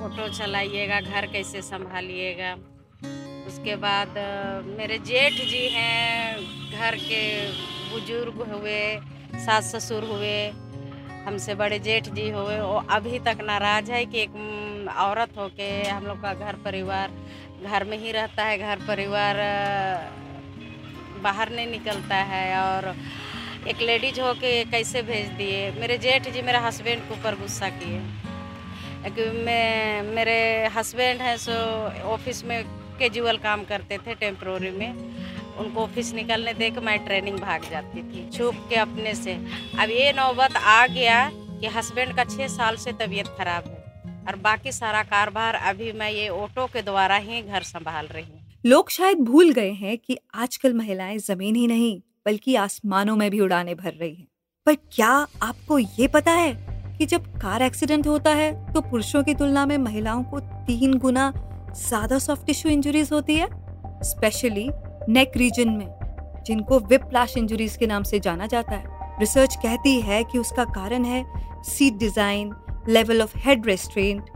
ऑटो 0.03 0.27
चलाइएगा, 0.33 0.99
घर 1.01 1.25
कैसे 1.25 1.61
संभालिएगा। 1.61 2.55
उसके 3.55 3.75
बाद 3.75 4.17
मेरे 4.67 4.97
जेठ 4.97 5.33
जी 5.33 5.67
हैं, 5.69 6.37
घर 6.71 6.95
के 6.95 7.51
बुज़ुर्ग 7.91 8.41
हुए, 8.51 8.99
सास 9.35 9.75
ससुर 9.75 10.03
हुए, 10.03 10.49
हमसे 11.27 11.55
बड़े 11.55 11.79
जेठ 11.79 12.09
जी 12.09 12.29
हुए। 12.29 12.59
वो 12.59 12.83
अभी 12.89 13.19
तक 13.19 13.37
नाराज़ 13.43 13.91
है 13.91 14.05
कि 14.05 14.21
एक 14.21 14.35
औरत 14.97 15.37
हो 15.37 15.47
के 15.47 15.69
हम 15.89 16.05
लोग 16.05 16.21
का 16.21 16.33
घर 16.33 16.55
परिवार, 16.55 17.11
घर 17.63 17.83
में 17.83 17.97
ही 17.97 18.11
रहता 18.11 18.43
है, 18.43 18.57
घर 18.57 18.85
परिवार 18.87 19.35
बाहर 21.23 21.51
नहीं 21.51 21.67
निकलता 21.67 22.15
है 22.15 22.45
और 22.59 22.95
एक 23.67 23.81
लेडीज़ 23.81 24.21
हो 24.21 24.33
के 24.33 24.63
कैसे 24.65 25.01
भेज 25.01 25.27
दिए। 25.27 25.71
मेरे 25.71 25.97
जेठ 25.97 26.29
जी 26.29 26.41
मेरे 26.41 26.57
हस्बैंड 26.57 27.01
के 27.01 27.13
ऊपर 27.13 27.35
गुस्सा 27.35 27.69
किए। 27.69 28.01
कि 29.09 29.29
मैं, 29.45 30.01
मेरे 30.01 30.67
हस्बैंड 30.67 31.21
हैं, 31.21 31.37
सो 31.37 31.53
ऑफ़िस 32.03 32.45
में 32.45 32.84
कैजुअल 32.99 33.37
काम 33.37 33.63
करते 33.63 33.97
थे 33.97 34.15
टेम्प्रोरी 34.15 34.71
में। 34.71 34.91
उनको 35.57 35.81
ऑफ़िस 35.81 36.13
निकलने 36.13 36.53
दे 36.53 36.69
के 36.69 36.81
मैं 36.81 36.97
ट्रेनिंग 37.05 37.37
भाग 37.39 37.69
जाती 37.71 38.01
थी, 38.03 38.29
छुप 38.29 38.55
के 38.69 38.75
अपने 38.77 39.13
से। 39.15 39.33
अब 39.79 39.89
ये 39.91 40.11
नौबत 40.13 40.55
आ 40.57 40.85
गया 40.87 41.29
कि 41.31 41.67
हस्बैंड 41.67 42.15
का 42.15 42.23
छः 42.25 42.47
साल 42.47 42.75
से 42.75 42.91
तबीयत 42.91 43.27
खराब 43.37 43.67
है 43.67 44.23
और 44.27 44.35
बाकी 44.41 44.71
सारा 44.71 45.03
कारोबार 45.05 45.55
अभी 45.65 45.91
मैं 45.93 46.09
ये 46.11 46.27
ऑटो 46.29 46.65
के 46.65 46.81
द्वारा 46.81 47.15
ही 47.17 47.41
घर 47.41 47.63
संभाल 47.63 48.07
रही 48.07 48.23
हूँ। 48.23 48.41
लोग 48.65 48.89
शायद 48.89 49.19
भूल 49.21 49.51
गए 49.53 49.71
हैं 49.73 49.97
कि 49.97 50.17
आजकल 50.35 50.73
महिलाएँ 50.73 51.17
ज़मीन 51.19 51.55
ही 51.55 51.65
नहीं, 51.67 51.99
बल्कि 52.25 52.55
आसमानों 52.55 53.15
में 53.15 53.29
भी 53.31 53.39
उड़ाने 53.39 53.75
भर 53.75 53.93
रही 53.93 54.13
हैं। 54.15 54.27
पर 54.67 54.75
क्या 54.91 55.09
आपको 55.43 55.77
ये 55.79 56.07
पता 56.07 56.31
है 56.31 56.53
कि 56.97 57.05
जब 57.05 57.25
कार 57.37 57.61
एक्सीडेंट 57.61 58.07
होता 58.07 58.31
है 58.31 58.73
तो 58.73 58.81
पुरुषों 58.81 59.23
की 59.23 59.33
तुलना 59.35 59.65
में 59.65 59.77
महिलाओं 59.77 60.23
को 60.23 60.39
तीन 60.39 60.97
गुना 60.97 61.31
ज़्यादा 61.77 62.17
सॉफ्ट 62.19 62.45
टिश्यू 62.47 62.71
इंजरीज 62.71 63.09
होती 63.11 63.35
है 63.35 63.47
स्पेशली 64.03 64.69
नेक 65.09 65.31
रीजन 65.37 65.69
में, 65.69 65.87
जिनको 66.45 66.79
विप्लाश 66.81 67.35
इंजरीज 67.37 67.75
के 67.77 67.87
नाम 67.87 68.03
से 68.03 68.19
जाना 68.19 68.47
जाता 68.47 68.75
है। 68.75 69.17
रिसर्च 69.19 69.55
कहती 69.55 69.99
है 70.01 70.23
कि 70.23 70.39
उसका 70.39 70.63
कारण 70.65 71.05
है 71.05 71.23
seat 71.65 71.93
design 71.93 72.53
level 72.89 73.21
of 73.21 73.37
head 73.37 73.65
restraint 73.65 74.29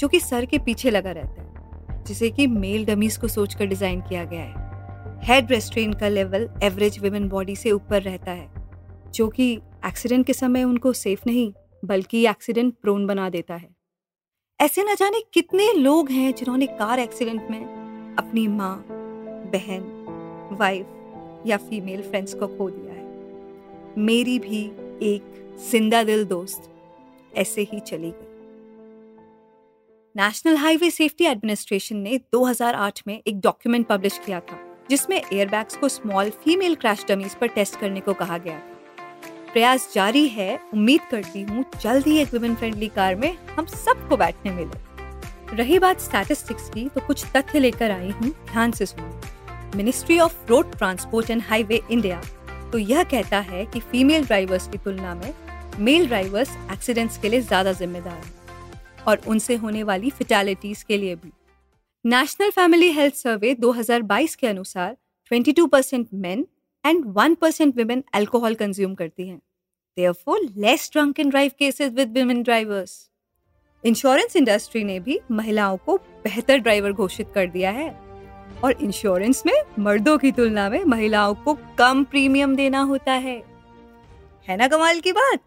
जो 0.00 0.08
कि 0.08 0.20
सर 0.20 0.44
के 0.44 0.58
पीछे 0.58 0.90
लगा 0.90 1.12
रहता 1.12 1.42
है, 1.42 2.04
जिसे 2.04 2.30
कि 2.30 2.46
मेल 2.46 2.84
डमीज 2.86 3.16
को 3.16 3.28
सोचकर 3.28 3.66
डिज़ाइन 3.66 4.00
किया 4.00 4.24
गया 4.24 4.42
है। 4.42 5.20
हेड 5.24 5.50
रेस्ट्रेंट 5.50 5.98
का 6.00 6.08
लेवल 6.08 6.48
एवरेज 6.62 6.98
विमेन 6.98 7.28
बॉडी 7.28 7.56
से 7.56 7.70
ऊपर 7.70 8.02
रहता 8.02 8.30
है, 8.30 8.48
जो 9.14 9.28
कि 9.28 9.52
एक्सीडेंट 9.86 10.26
के 10.26 10.32
समय 10.32 10.64
उनको 10.64 10.92
सेफ़ 10.94 11.22
नहीं, 11.26 11.52
बल्कि 11.84 12.26
एक्सीडेंट 12.26 12.74
प्रोन 12.82 13.06
बना 13.06 13.28
देता 13.30 13.54
है। 13.54 13.75
ऐसे 14.60 14.82
न 14.84 14.94
जाने 14.94 15.20
कितने 15.34 15.72
लोग 15.72 16.10
हैं 16.10 16.32
जिन्होंने 16.34 16.66
कार 16.66 16.98
एक्सीडेंट 16.98 17.50
में 17.50 18.16
अपनी 18.18 18.46
माँ, 18.48 18.84
बहन 19.52 19.82
वाइफ 20.60 21.42
या 21.46 21.56
फीमेल 21.56 22.02
फ्रेंड्स 22.02 22.34
को 22.34 22.46
खो 22.46 22.68
दिया 22.70 22.92
है। 22.92 23.98
मेरी 23.98 24.38
भी 24.38 24.62
एक 25.02 25.56
ज़िंदा 25.70 26.02
दिल 26.04 26.24
दोस्त 26.24 26.70
ऐसे 27.36 27.62
ही 27.62 27.80
चली 27.80 28.10
गई। 28.10 28.34
नेशनल 30.14 30.56
हाईवे 30.56 30.90
सेफ्टी 30.90 31.24
एडमिनिस्ट्रेशन 31.24 31.96
ने 31.96 32.18
2008 32.32 33.02
में 33.06 33.20
एक 33.26 33.40
डॉक्यूमेंट 33.40 33.86
पब्लिश 33.86 34.20
किया 34.26 34.40
था, 34.40 34.58
जिसमें 34.90 35.20
एयरबैग्स 35.32 35.76
को 35.76 35.88
स्मॉल 35.88 36.30
फीमेल 36.44 36.74
क्रैश 36.74 37.04
डमीज 37.08 37.34
पर 37.34 37.46
टेस्ट 37.48 37.80
करने 37.80 38.00
को 38.00 38.14
कहा 38.14 38.38
गया 38.38 38.58
था। 38.58 38.75
प्रयास 39.56 39.88
जारी 39.94 40.26
है, 40.28 40.58
उम्मीद 40.74 41.00
करती 41.10 41.42
हूँ 41.42 41.64
जल्द 41.82 42.06
ही 42.06 42.16
एक 42.20 42.32
वुमेन 42.34 42.54
फ्रेंडली 42.54 42.88
कार 42.88 43.14
में 43.16 43.36
हम 43.48 43.66
सबको 43.66 44.16
बैठने 44.16 44.50
मिले। 44.52 45.56
रही 45.56 45.78
बात 45.78 46.00
स्टैटिस्टिक्स 46.00 46.68
की 46.70 46.84
तो 46.88 47.00
कुछ 47.06 47.24
तथ्य 47.36 47.58
लेकर 47.58 47.90
आई 47.90 48.10
हूँ, 48.10 48.28
ध्यान 48.50 48.72
से 48.72 48.86
सुनो। 48.86 49.76
Ministry 49.76 50.18
of 50.18 50.34
road 50.48 50.76
transport 50.76 51.30
and 51.30 51.42
highway 51.42 51.80
India 51.90 52.20
तो 52.72 52.78
यह 52.78 53.02
कहता 53.04 53.38
है 53.40 53.64
कि 53.66 53.80
फीमेल 53.82 54.24
ड्राइवर्स 54.24 54.68
की 54.68 54.78
तुलना 54.78 55.14
में 55.14 55.32
मेल 55.78 56.06
ड्राइवर्स 56.06 56.50
एक्सीडेंट्स 56.72 57.16
के 57.18 57.28
लिए 57.28 57.40
ज़्यादा 57.42 57.72
जिम्मेदार 57.72 58.12
हैं 58.14 59.04
और 59.06 59.20
उनसे 59.26 59.54
होने 59.54 59.82
वाली 59.82 60.10
फिटैलिटीज 60.10 60.82
के 60.82 60.96
लिए 60.96 61.14
भी। 61.14 61.32
नेशनल 62.04 62.50
फैमिली 62.50 62.90
हेल्थ 62.92 63.14
सर्वे 63.14 63.54
2022 63.56 64.34
के 64.34 64.46
अनुसार 64.46 64.96
22 65.30 65.68
percent 65.68 66.06
men 66.14 66.46
and 66.86 67.04
1 67.04 67.34
percent 67.34 67.76
women 67.76 68.04
alcohol 68.14 68.54
consume 68.54 68.94
करती 68.94 69.28
हैं। 69.28 69.40
Therefore, 69.98 70.54
less 70.58 70.90
drunk 70.90 71.14
and 71.20 71.30
drive 71.30 71.54
cases 71.62 71.94
with 71.98 72.14
women 72.14 72.44
drivers 72.44 72.90
insurance 73.84 74.36
industry 74.36 74.84
ने 74.84 75.00
भी 75.00 75.20
महिलाओं 75.30 75.76
को 75.76 75.96
बेहतर 75.96 76.58
ड्राइवर 76.58 76.92
घोषित 76.92 77.30
कर 77.34 77.46
दिया 77.46 77.70
है। 77.70 78.00
और 78.64 78.72
इंश्योरेंस 78.82 79.42
में 79.46 79.62
मर्दों 79.78 80.18
की 80.18 80.32
तुलना 80.32 80.70
में 80.70 80.84
महिलाओं 80.84 81.34
को 81.34 81.58
कम 81.78 82.04
प्रीमियम 82.04 82.56
देना 82.56 82.80
होता 82.80 83.12
है। 83.12 83.44
है 84.48 84.56
ना 84.56 84.68
कमाल 84.68 85.00
की 85.00 85.12
बात? 85.12 85.40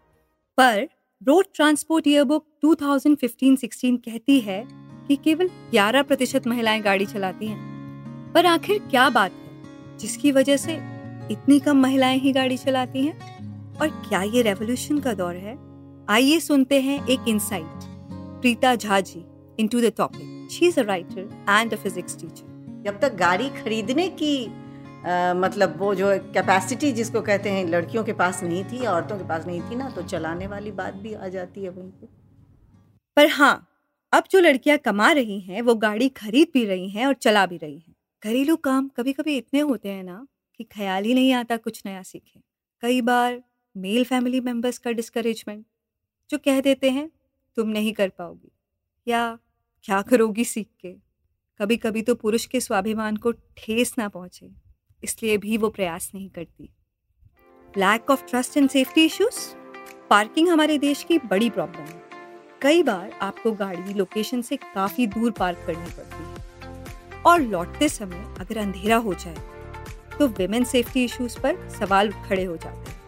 पर 0.58 0.88
रोड 1.22 1.44
ट्रांसपोर्ट 1.54 2.06
ईयरबुक 2.06 2.46
2015-16 2.62 3.96
कहती 3.96 4.40
है 4.40 4.68
कि 5.08 5.16
केवल 5.16 5.50
11 5.72 6.02
प्रतिशत 6.02 6.46
महिलाएँ 6.46 6.82
गाड़ी 6.82 7.06
चलाती 7.06 7.46
हैं। 7.46 7.70
पर 8.32 8.46
आखिर 8.46 8.78
क्या 8.78 9.08
बात 9.08 9.32
है? 9.32 9.62
जिसकी 9.98 10.32
वजह 10.32 10.56
से 10.56 10.99
इतनी 11.30 11.58
कम 11.60 11.76
महिलाएँ 11.76 12.18
ही 12.18 12.32
गाड़ी 12.32 12.56
चलाती 12.56 13.02
हैं? 13.02 13.76
और 13.76 13.88
क्या 14.08 14.22
ये 14.22 14.42
रेवोल्यूशन 14.42 14.98
का 14.98 15.12
दौर 15.14 15.34
है? 15.34 15.56
आइए 16.10 16.38
सुनते 16.40 16.80
हैं 16.80 17.06
एक 17.06 17.28
insight 17.28 17.84
Preeta 18.40 18.74
Jha 18.74 19.00
ji 19.00 19.24
into 19.60 19.80
the 19.80 19.92
topic 19.96 20.48
she 20.50 20.66
is 20.66 20.80
a 20.80 20.82
writer 20.82 21.46
and 21.50 21.74
a 21.74 21.76
physics 21.76 22.20
teacher 22.20 22.82
जब 22.84 23.00
तक 23.00 23.14
गाड़ी 23.14 23.48
खरीदने 23.48 24.08
की 24.08 24.46
आ, 24.46 25.34
मतलब 25.34 25.76
वो 25.78 25.94
जो 25.94 26.08
कैपेसिटी 26.34 26.92
जिसको 26.92 27.20
कहते 27.20 27.50
हैं 27.50 27.64
लड़कियों 27.66 28.04
के 28.04 28.12
पास 28.12 28.42
नहीं 28.42 28.64
थी 28.64 28.86
औरतों 28.86 29.18
के 29.18 29.24
पास 29.24 29.46
नहीं 29.46 29.60
थी 29.60 29.76
ना 29.76 29.88
तो 29.90 30.02
चलाने 30.02 30.46
वाली 30.46 30.72
बात 30.72 30.94
भी 30.94 31.14
आ 31.14 31.28
जाती 31.28 31.64
है 31.64 31.70
वहीं 31.70 31.90
पे। 31.90 32.06
पर 33.16 33.28
हाँ 33.28 33.54
अब 34.12 34.24
जो 34.30 34.40
लड़कियाँ 34.40 34.78
कमा 34.78 35.10
रही 35.12 35.40
हैं 35.40 35.62
वो 35.62 35.74
गाड़ी 35.74 36.08
खरीद 36.08 36.48
भी 36.54 36.64
रही 36.64 36.88
हैं 36.88 37.06
और 37.06 37.14
चला 37.14 37.46
भी 37.46 37.56
रही 37.56 37.78
हैं। 37.78 37.94
घरेलू 38.24 38.56
काम 38.56 38.88
कभी 38.88 39.12
कभी 39.12 39.36
इतने 39.36 39.60
होते 39.60 39.88
हैं 39.88 40.04
ना 40.04 40.26
कि 40.60 40.64
ख्याल 40.64 41.04
ही 41.04 41.12
नहीं 41.14 41.32
आता 41.32 41.56
कुछ 41.56 41.82
नया 41.86 42.02
सीखें। 42.02 42.40
कई 42.82 43.00
बार 43.00 43.42
मेल 43.76 44.04
फैमिली 44.04 44.40
मेंबर्स 44.40 44.78
का 44.78 44.90
डिस्करेजमेंट, 44.92 45.64
जो 46.30 46.38
कह 46.38 46.60
देते 46.60 46.90
हैं, 46.90 47.10
तुम 47.56 47.68
नहीं 47.68 47.92
कर 47.92 48.08
पाओगी 48.08 48.50
या 49.06 49.38
क्या 49.84 50.00
करोगी 50.02 50.44
सीख 50.44 50.66
के? 50.80 50.92
कभी 51.60 51.76
कभी 51.76 52.02
तो 52.02 52.14
पुरुष 52.14 52.44
के 52.46 52.60
स्वाभिमान 52.60 53.16
को 53.16 53.32
ठेस 53.32 53.94
ना 53.98 54.08
पहुँचे, 54.08 54.50
इसलिए 55.02 55.36
भी 55.38 55.56
वो 55.56 55.68
प्रयास 55.68 56.10
नहीं 56.14 56.28
करती। 56.30 56.68
Lack 57.74 58.10
of 58.10 58.24
trust 58.24 58.56
and 58.56 58.68
safety 58.70 59.04
issues 59.04 59.38
parking 60.10 60.48
हमारे 60.48 60.78
देश 60.78 61.02
की 61.02 61.18
बड़ी 61.20 61.48
प्रॉब्लम 61.50 61.84
है। 61.84 62.02
कई 62.62 62.82
बार 62.82 63.10
आपको 63.22 63.52
गाड़ी 63.52 63.94
लोकेशन 63.94 64.42
से 64.42 64.56
काफ़ी 64.56 65.06
दूर 65.06 65.30
पार्क 65.30 65.64
करनी 65.66 65.90
पड़ती 65.90 66.22
है। 66.24 67.22
और 67.22 67.40
लौटते 67.40 67.88
समय 67.88 68.34
अगर 68.40 68.58
अंधेरा 68.58 68.96
हो 68.96 69.14
जाए 69.14 69.48
तो 70.20 70.26
विमेन 70.28 70.64
सेफ्टी 70.64 71.04
इश्यूज़ 71.04 71.38
पर 71.40 71.68
सवाल 71.70 72.10
खड़े 72.28 72.44
हो 72.44 72.56
जाते 72.56 72.90
हैं। 72.90 72.98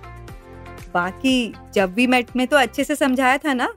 बाकी 0.94 1.54
जब 1.74 1.92
भी 1.94 2.06
मेट 2.06 2.36
में 2.36 2.46
तो 2.46 2.56
अच्छे 2.56 2.84
से 2.84 2.96
समझाया 2.96 3.38
था 3.38 3.54
ना, 3.54 3.72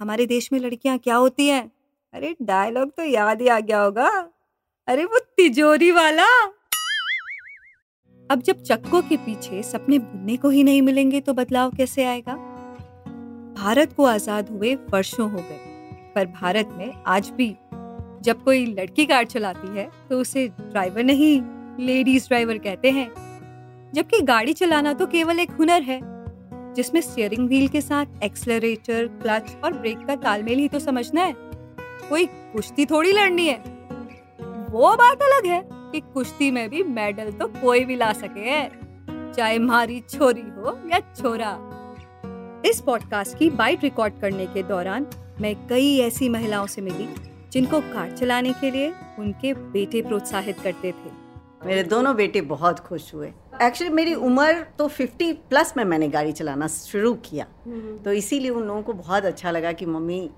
हमारे 0.00 0.26
देश 0.26 0.52
में 0.52 0.58
लड़कियाँ 0.60 0.98
क्या 0.98 1.16
होती 1.16 1.46
हैं? 1.46 1.70
अरे 2.14 2.34
डायलॉग 2.42 2.90
तो 2.90 3.04
याद 3.04 3.40
ही 3.42 3.48
आ 3.48 3.58
गया 3.60 3.80
होगा। 3.80 4.08
अरे, 4.88 5.04
वो 5.04 5.18
तिजोरी 5.36 5.90
वाला। 5.90 6.26
अब 8.30 8.42
जब 8.42 8.62
चक्कों 8.62 9.02
के 9.02 9.16
पीछे 9.16 9.62
सपने 9.62 9.98
बुनने 9.98 10.36
को 10.36 10.48
ही 10.50 10.64
नहीं 10.64 10.82
मिलेंगे 10.82 11.20
तो 11.20 11.32
बदलाव 11.34 11.70
कैसे 11.70 12.04
आएगा? 12.04 12.34
भारत 13.56 13.92
को 13.92 14.04
आज़ाद 14.04 14.48
हुए 14.48 14.74
वर्षों 14.90 15.30
हो 15.30 15.38
गए, 15.38 15.58
पर 16.14 16.26
भारत 16.32 16.68
में 16.72 16.92
आज 17.06 17.30
भी 17.30 17.54
जब 18.22 18.42
कोई 18.44 18.64
लड़की 18.68 19.06
कार 19.06 19.24
चलाती 19.26 19.76
है 19.78 19.90
तो 20.10 20.20
उसे 20.20 20.46
ड्राइवर 20.50 21.04
नहीं। 21.04 21.40
लेडीज़ 21.78 22.26
ड्राइवर 22.28 22.58
कहते 22.58 22.90
हैं, 22.90 23.08
जबकि 23.94 24.20
गाड़ी 24.22 24.52
चलाना 24.52 24.92
तो 24.92 25.06
केवल 25.06 25.40
एक 25.40 25.50
हुनर 25.50 25.82
है, 25.82 26.00
जिसमें 26.74 27.00
स्टीयरिंग 27.00 27.46
व्हील 27.48 27.68
के 27.68 27.80
साथ 27.80 28.22
एक्सलरेटर 28.22 29.06
क्लच 29.22 29.56
और 29.64 29.72
ब्रेक 29.72 30.06
का 30.06 30.16
तालमेल 30.16 30.58
ही 30.58 30.68
तो 30.68 30.78
समझना 30.78 31.20
है। 31.20 31.34
कोई 32.08 32.26
कुश्ती 32.26 32.86
थोड़ी 32.86 33.12
लड़नी 33.12 33.46
है। 33.46 33.56
वो 34.70 34.94
बात 34.96 35.22
अलग 35.22 35.46
है 35.46 35.62
कि 35.66 36.00
कुश्ती 36.14 36.50
में 36.50 36.68
भी 36.70 36.82
मेडल 36.82 37.30
तो 37.32 37.46
कोई 37.60 37.84
भी 37.84 37.96
ला 37.96 38.12
सके 38.12 38.40
है, 38.40 38.68
चाहे 39.32 39.58
मारी 39.58 40.00
छोरी 40.10 40.40
हो 40.40 40.78
या 40.92 41.00
छोरा। 41.14 41.52
इस 42.64 42.80
पॉडकास्ट 42.80 43.38
की 43.38 43.50
बाइट 43.50 43.84
रिकॉर्ड 43.84 44.20
करने 44.20 44.46
के 44.46 44.62
दौरान 44.62 45.06
मैं 45.40 45.54
कई 45.66 45.96
ऐसी 45.98 46.28
महिलाओं 46.28 46.66
से 46.66 46.82
मिली, 46.82 47.08
जिनको 47.52 47.80
कार 47.82 48.10
चलाने 48.10 48.52
के 48.52 48.70
लिए 48.70 48.92
उनके 49.18 49.54
बेटे 49.54 50.02
प्रोत्साहित 50.02 50.60
करते 50.60 50.92
थे। 50.92 51.27
मेरे 51.62 51.82
दोनों 51.82 52.14
बेटे 52.16 52.40
बहुत 52.40 52.78
खुश 52.78 53.12
हुए। 53.14 53.32
एक्चुअली 53.62 53.92
मेरी 53.94 54.14
उम्र 54.14 54.62
तो 54.78 54.88
50 54.90 55.32
प्लस 55.50 55.72
में 55.76 55.84
मैंने 55.84 56.08
गाड़ी 56.08 56.32
चलाना 56.32 56.66
शुरू 56.66 57.12
किया। 57.24 57.46
तो 58.04 58.12
इसीलिए 58.12 58.50
उन 58.50 58.64
लोगों 58.64 58.82
को 58.82 58.92
बहुत 58.92 59.24
अच्छा 59.24 59.50
लगा 59.50 59.72
कि 59.72 59.86
मम्मी 59.86 60.28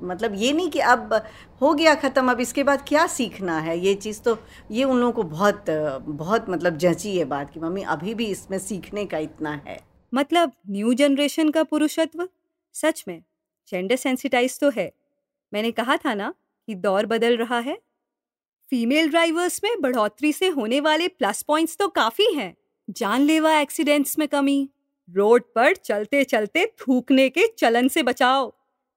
मतलब 0.00 0.34
ये 0.34 0.52
नहीं 0.52 0.70
कि 0.70 0.78
अब 0.78 1.14
हो 1.60 1.72
गया 1.74 1.94
ख़त्म 1.94 2.30
अब 2.30 2.40
इसके 2.40 2.62
बाद 2.64 2.82
क्या 2.88 3.06
सीखना 3.06 3.58
है? 3.58 3.78
ये 3.78 3.94
चीज़ 3.94 4.20
तो 4.22 4.36
ये 4.70 4.84
उन 4.84 4.98
लोगों 5.00 5.12
को 5.12 5.22
बहुत 5.22 5.64
बहुत 5.68 6.50
मतलब 6.50 6.76
जची 6.76 7.16
है 7.18 7.24
बात 7.24 7.52
कि 7.52 7.60
मम्मी 7.60 7.82
अभी 7.88 8.14
भी 8.14 8.26
इसमें 8.26 8.58
सीखने 8.58 9.04
का 9.06 9.18
इतना 9.18 9.60
है। 9.66 9.78
मतलब 10.12 10.52
न्यू 10.70 10.94
जनरेशन 10.94 11.50
का 11.50 11.62
पुरुषत्व? 11.62 12.28
सच 12.74 13.04
में 13.08 13.22
जेंडर 13.68 13.96
सेंसिटाइज 13.96 14.58
तो 14.60 14.70
है। 14.70 14.90
मैंने 15.52 15.70
कहा 15.72 15.96
था 15.96 16.14
ना 16.14 16.32
कि 16.68 16.74
दौर 16.76 17.06
बदल 17.06 17.36
रहा 17.36 17.58
है 17.58 17.78
फीमेल 18.72 19.08
ड्राइवर्स 19.10 19.60
में 19.64 19.80
बढ़ोतरी 19.80 20.32
से 20.32 20.48
होने 20.48 20.80
वाले 20.80 21.08
प्लस 21.08 21.42
पॉइंट्स 21.42 21.76
तो 21.76 21.86
काफ़ी 21.88 22.32
हैं। 22.34 22.54
जानलेवा 22.88 23.52
एक्सीडेंट्स 23.58 24.18
में 24.18 24.26
कमी, 24.28 24.68
रोड 25.08 25.42
पर 25.54 25.74
चलते 25.74 26.22
चलते 26.24 26.64
थूकने 26.80 27.28
के 27.28 27.46
चलन 27.58 27.88
से 27.88 28.02
बचाओ। 28.02 28.52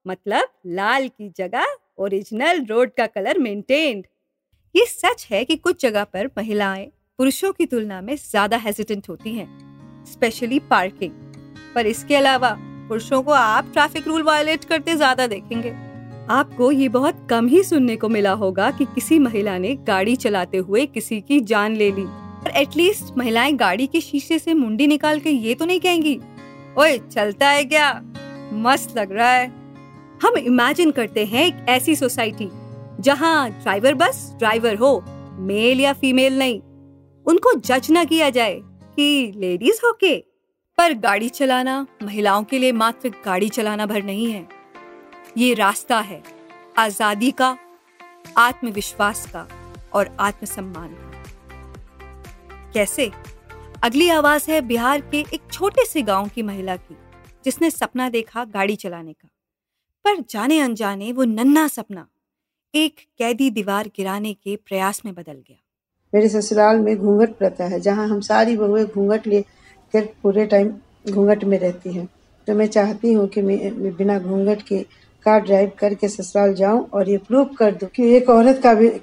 मतलब 0.06 0.48
लाल 0.68 1.06
की 1.08 1.28
जगह 1.38 1.66
ओरिजिनल 1.98 2.64
रोड 2.64 2.90
का 2.96 3.06
कलर 3.06 3.38
मेंटेन्ड। 3.38 4.06
ये 4.74 4.86
सच 4.86 5.26
है 5.30 5.44
कि 5.44 5.56
कुछ 5.56 5.82
जगह 5.82 6.04
पर 6.04 6.26
महिलाएँ 6.38 6.86
पुरुषों 7.18 7.52
की 7.52 7.66
तुलना 7.66 8.00
में 8.00 8.14
ज़्यादा 8.16 8.56
हेजिटेंट 8.56 9.08
होती 9.08 9.34
हैं 9.34 10.04
स्पेशली 10.06 10.58
पार्किंग 10.70 11.12
पर 11.74 11.86
इसके 11.86 12.16
अलावा 12.16 12.54
पुरुषों 12.88 13.22
को 13.22 13.32
आप 13.32 13.70
ट्रैफ़िक 13.72 14.08
रूल 14.08 14.22
वायलेट 14.22 14.64
करते 14.64 14.94
ज़्यादा 14.96 15.26
देखेंगे। 15.26 15.72
आपको 16.30 16.70
ये 16.72 16.88
बहुत 16.88 17.26
कम 17.30 17.46
ही 17.46 17.62
सुनने 17.62 17.96
को 17.96 18.08
मिला 18.08 18.32
होगा 18.32 18.70
कि 18.70 18.84
किसी 18.84 19.18
महिला 19.18 19.56
ने 19.58 19.74
गाड़ी 19.76 20.14
चलाते 20.16 20.58
हुए 20.58 20.84
किसी 20.86 21.20
की 21.20 21.40
जान 21.40 21.76
ले 21.76 21.90
ली। 21.92 22.04
पर 22.44 22.50
एटलीस्ट 22.50 23.16
महिलाएँ 23.18 23.52
गाड़ी 23.52 23.86
के 23.86 24.00
शीशे 24.00 24.38
से 24.38 24.54
मुंडी 24.54 24.86
निकाल 24.86 25.20
के 25.20 25.30
ये 25.30 25.54
तो 25.54 25.64
नहीं 25.64 25.80
कहेंगी, 25.80 26.18
ओए, 26.78 26.98
चलता 26.98 27.48
है 27.48 27.64
क्या? 27.64 27.90
मस्त 28.52 28.96
लग 28.98 29.12
रहा 29.12 29.30
है। 29.30 29.46
हम 30.22 30.36
इमेजिन 30.36 30.90
करते 30.90 31.24
हैं 31.24 31.46
एक 31.46 31.66
ऐसी 31.68 31.96
सोसाइटी 31.96 32.48
जहाँ 33.00 33.50
ड्राइवर 33.52 33.94
बस 33.94 34.34
ड्राइवर 34.38 34.74
हो 34.74 35.02
मेल 35.40 35.80
या 35.80 35.92
फीमेल 35.92 36.38
नहीं। 36.38 36.60
उनको 37.26 37.54
जज 37.58 37.90
ना 37.90 38.04
किया 38.04 38.30
जाए 38.30 38.60
कि 38.96 39.32
लेडीज़ 39.36 39.80
हो 39.84 39.92
के 39.92 40.16
पर 40.78 40.92
गाड़ी 40.92 41.28
चलाना, 41.28 41.86
महिलाओं 42.02 42.44
के 42.44 42.58
लिए 42.58 42.72
मात्र 42.72 43.08
गाड़ी 43.24 43.48
चलाना 43.48 43.86
भर 43.86 44.02
नहीं 44.02 44.30
है। 44.32 44.59
ये 45.38 45.52
रास्ता 45.54 45.98
है 45.98 46.22
आज़ादी 46.78 47.30
का 47.30 47.56
आत्मविश्वास 48.38 49.26
का 49.26 49.46
और 49.92 50.16
आत्मसम्मान। 50.20 50.88
का 50.88 52.72
कैसे? 52.74 53.10
अगली 53.82 54.08
आवाज़ 54.08 54.50
है 54.50 54.60
बिहार 54.60 55.00
के 55.00 55.20
एक 55.34 55.40
छोटे 55.52 55.84
से 55.86 56.02
गाँव 56.02 56.28
की 56.28 56.42
महिला 56.42 56.76
की 56.76 56.96
जिसने 57.44 57.70
सपना 57.70 58.08
देखा 58.10 58.44
गाड़ी 58.44 58.76
चलाने 58.76 59.12
का। 59.12 59.28
पर 60.04 60.22
जाने 60.30 60.60
अनजाने 60.60 61.12
वो 61.12 61.24
नन्ना 61.24 61.66
सपना 61.68 62.06
एक 62.74 63.00
कैदी 63.18 63.50
दीवार 63.50 63.88
गिराने 63.88 64.32
के 64.34 64.56
प्रयास 64.56 65.02
में 65.06 65.14
बदल 65.14 65.32
गया। 65.32 65.56
मेरे 66.12 66.28
ससुराल 66.28 66.78
में 66.78 66.96
घूंघट 66.96 67.36
प्रथा 67.38 67.64
है 67.64 67.80
जहाँ 67.80 68.08
हम 68.08 68.20
सारी 68.20 68.56
बहुएँ 68.56 68.84
घूंघट 68.86 69.26
ले 69.26 69.40
कर 69.94 70.08
पूरे 70.22 70.46
टाइम 70.46 70.72
घूंघट 71.10 71.44
में 71.44 71.58
रहती 71.58 71.92
हैं। 71.92 72.08
तो 72.48 72.54
मैं 72.54 72.66
चाहती 72.66 73.12
हूँ 73.12 73.26
कि 73.28 73.42
मैं, 73.42 73.96
बिना 73.96 74.18
घूंघट 74.18 74.62
के 74.62 74.84
कार 75.24 75.40
ड्राइव 75.42 75.70
करके 75.78 76.08
ससुराल 76.08 76.54
जाऊँ 76.54 76.84
और 76.94 77.08
ये 77.10 77.16
प्रूव 77.20 77.44
कर 77.58 77.74
दूँ 77.74 77.88
कि 77.88 78.08
एक 78.16 78.30
औरत 78.30 78.60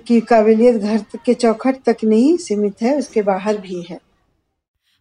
की 0.08 0.20
काबिलियत 0.24 0.76
घर 0.76 1.20
के 1.26 1.34
चौखट 1.36 1.84
तक 1.86 2.04
नहीं 2.06 2.36
सीमित 2.40 2.82
है, 2.82 2.98
उसके 2.98 3.22
बाहर 3.24 3.58
भी 3.58 3.82
है। 3.90 4.00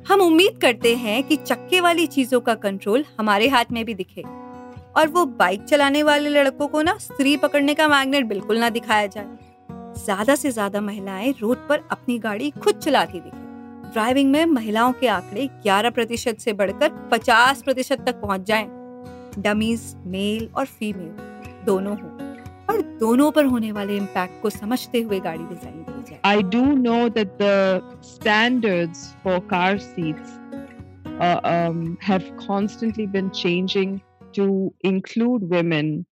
हम 0.00 0.20
उम्मीद 0.20 0.58
करते 0.62 0.94
हैं 0.96 1.23
कि 1.23 1.37
चक्के 1.38 1.80
वाली 1.80 2.06
चीज़ों 2.08 2.40
का 2.40 2.54
कंट्रोल 2.56 3.04
हमारे 3.18 3.49
हाथ 3.49 3.73
में 3.73 3.85
भी 3.85 3.94
दिखे 3.94 4.23
और 4.96 5.08
वो 5.08 5.25
बाइक 5.38 5.64
चलाने 5.64 6.02
वाले 6.02 6.30
लड़कों 6.30 6.66
को 6.68 6.82
ना 6.82 6.96
स्त्री 7.00 7.37
पकड़ने 7.38 7.75
का 7.75 7.88
मैग्नेट 7.88 8.26
बिल्कुल 8.26 8.58
ना 8.58 8.70
दिखाया 8.70 9.06
जाए। 9.06 9.26
ज़्यादा 9.96 10.35
से 10.35 10.50
ज़्यादा 10.50 10.80
महिलाएँ 10.82 11.32
रोड 11.40 11.68
पर 11.68 11.82
अपनी 11.90 12.18
गाड़ी 12.18 12.50
खुद 12.62 12.78
चलाती 12.78 13.20
दिखे। 13.20 13.44
ड्राइविंग 13.92 14.30
में 14.30 14.44
महिलाओं 14.46 14.92
के 14.92 15.06
आंकड़े 15.08 15.46
11 15.66 15.90
प्रतिशत 15.90 16.38
से 16.40 16.52
बढ़कर 16.52 16.90
50 17.12 17.62
प्रतिशत 17.62 18.04
तक 18.06 18.20
पहुँच 18.20 18.46
जाएँ। 18.46 18.66
डमीज 19.38 19.95
मेल 20.07 20.49
और 20.57 20.66
फीमेल 20.66 21.64
दोनों 21.66 21.97
हो 22.00 22.09
और 22.71 22.83
दोनों 23.00 23.31
पर 23.33 23.45
होने 23.45 23.73
वाले 23.73 23.97
इम्पैक्ट 23.97 24.43
को 24.43 24.50
समझते 24.50 25.02
हुए 25.02 25.21
गाड़ी 25.21 25.45
डिज़ाइन 25.45 25.85
की 25.88 26.02
जाए 26.11 26.21
know 26.83 27.09
that 27.09 27.38
the 27.38 27.83
standards 28.00 29.14
for 29.23 29.40
car 29.52 29.78
seats 29.78 30.38
uh, 31.21 31.40
um, 31.45 31.97
have 32.00 32.25
constantly 32.37 33.07
been 33.07 33.31
changing 33.31 34.00
to 34.35 34.47
include 34.83 35.49
women 35.49 36.07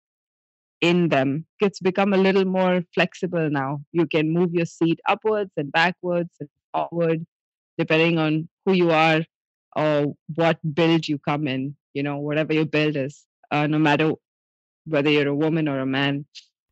in 0.81 1.09
them. 1.09 1.47
It's 1.61 1.81
become 1.81 2.13
a 2.13 2.17
little 2.17 2.45
more 2.45 2.83
flexible 2.95 3.51
now. 3.51 3.83
You 3.93 4.07
can 4.07 4.31
move 4.31 4.55
your 4.55 4.67
seat 4.67 5.01
upwards 5.09 5.51
and 5.57 5.73
backwards 5.73 6.31
and 6.41 6.49
forward 6.73 7.27
depending 7.79 8.19
on 8.19 8.49
who 8.65 8.73
you 8.73 8.91
are 8.91 9.25
or 9.77 10.15
what 10.37 10.59
build 10.75 11.09
you 11.09 11.19
come 11.19 11.47
in, 11.47 11.75
you 11.95 12.03
know, 12.03 12.17
whatever 12.19 12.53
your 12.53 12.67
build 12.67 12.97
is, 12.97 13.25
uh, 13.51 13.67
no 13.67 13.79
matter 13.79 14.13
whether 14.87 15.11
you're 15.11 15.29
a 15.29 15.35
woman 15.35 15.69
or 15.69 15.81
a 15.81 15.87
man. 15.87 16.25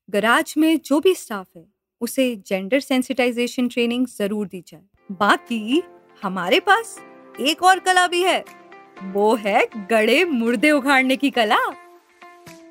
Garage 0.09 0.55
में 0.59 0.79
जो 0.85 1.01
भी 1.01 1.15
staff 1.15 1.47
है 1.57 1.65
उसे 2.01 2.25
gender 2.47 2.81
sensitisation 2.81 3.69
training 3.69 4.07
ज़रूर 4.07 4.47
दी 4.47 4.63
जाए। 4.69 4.83
बाकी 5.11 5.83
हमारे 6.23 6.61
पास 6.61 6.99
एक 7.41 7.63
और 7.63 7.79
कला 7.79 8.07
भी 8.07 8.23
है 8.23 8.45
वो 9.13 9.35
है 9.37 9.67
गड़े 9.91 10.25
मुर्दे 10.25 10.71
उखाड़ने 10.71 11.17
की 11.17 11.31
कला। 11.31 11.59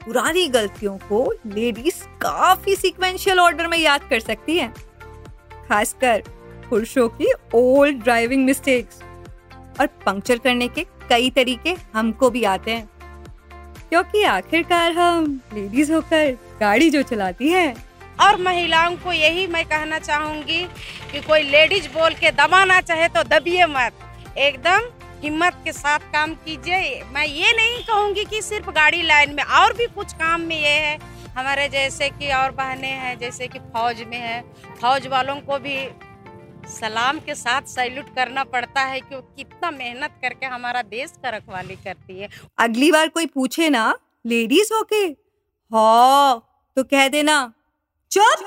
पुरानी 0.05 0.47
गलतियों 0.47 0.97
को 1.09 1.21
लेडीज़ 1.45 2.03
काफ़ी 2.21 2.75
सीक्वेंशियल 2.75 3.39
ऑर्डर 3.39 3.67
में 3.67 3.77
याद 3.77 4.07
कर 4.09 4.19
सकती 4.19 4.57
हैं 4.57 4.73
खासकर 5.67 6.23
पुरुषों 6.69 7.07
की 7.11 7.31
ओल्ड 7.55 8.03
ड्राइविंग 8.03 8.45
मिस्टेक्स 8.45 9.01
और 9.79 9.87
पंक्चर 9.87 10.37
करने 10.37 10.67
के 10.67 10.85
कई 11.09 11.29
तरीके 11.29 11.75
हमको 11.93 12.29
भी 12.29 12.43
आते 12.43 12.71
हैं। 12.71 12.89
क्योंकि 13.89 14.23
आखिरकार 14.23 14.91
हम 14.91 15.41
लेडीज़ 15.53 15.93
होकर 15.93 16.31
गाड़ी 16.59 16.89
जो 16.89 17.01
चलाती 17.01 17.49
है। 17.49 17.75
और 18.19 18.41
महिलाओं 18.41 18.95
को 18.95 19.13
यही 19.13 19.47
मैं 19.47 19.65
कहना 19.65 19.99
चाहूँगी 19.99 20.63
कि 21.11 21.21
कोई 21.21 21.43
लेडीज़ 21.43 21.87
बोल 21.89 22.13
के 22.13 22.31
दबाना 22.31 22.81
चाहे 22.81 23.07
तो 23.07 23.23
दबिए 23.23 23.65
मत। 23.65 23.93
एकदम 24.37 24.79
हिम्मत 25.23 25.61
के 25.65 25.71
साथ 25.71 25.99
काम 25.99 26.33
कीजिए। 26.33 27.03
मैं 27.13 27.25
ये 27.25 27.51
नहीं 27.53 27.83
कहूँगी 27.83 28.23
कि 28.25 28.41
सिर्फ़ 28.41 28.69
गाड़ी 28.69 29.01
लाइन 29.01 29.35
में, 29.35 29.43
और 29.43 29.73
भी 29.73 29.85
कुछ 29.85 30.13
काम 30.13 30.41
में 30.41 30.61
ये 30.61 30.69
है। 30.69 30.97
हमारे 31.37 31.69
जैसे 31.69 32.09
कि 32.09 32.31
और 32.31 32.51
बहनें 32.51 32.91
हैं, 32.91 33.17
जैसे 33.19 33.47
कि 33.47 33.59
फौज 33.59 34.01
में 34.01 34.17
है। 34.17 34.41
फौज 34.81 35.07
वालों 35.07 35.35
को 35.35 35.57
भी 35.59 35.77
सलाम 36.69 37.19
के 37.19 37.35
साथ 37.35 37.67
सैल्यूट 37.67 38.05
करना 38.15 38.43
पड़ता 38.45 38.81
है 38.83 38.99
कि 39.01 39.21
कितना 39.37 39.71
मेहनत 39.71 40.13
करके 40.21 40.45
हमारा 40.45 40.81
देश 40.83 41.11
का 41.23 41.29
रखवाली 41.29 41.75
करती 41.77 42.19
है। 42.19 42.29
अगली 42.59 42.91
बार 42.91 43.07
कोई 43.09 43.25
पूछे 43.25 43.69
ना 43.69 43.93
लेडीज़ 44.25 44.73
होके? 44.73 45.03
हो 45.71 46.43
तो 46.77 46.83
कह 46.85 47.07
देना। 47.09 47.53
चुप! 48.11 48.45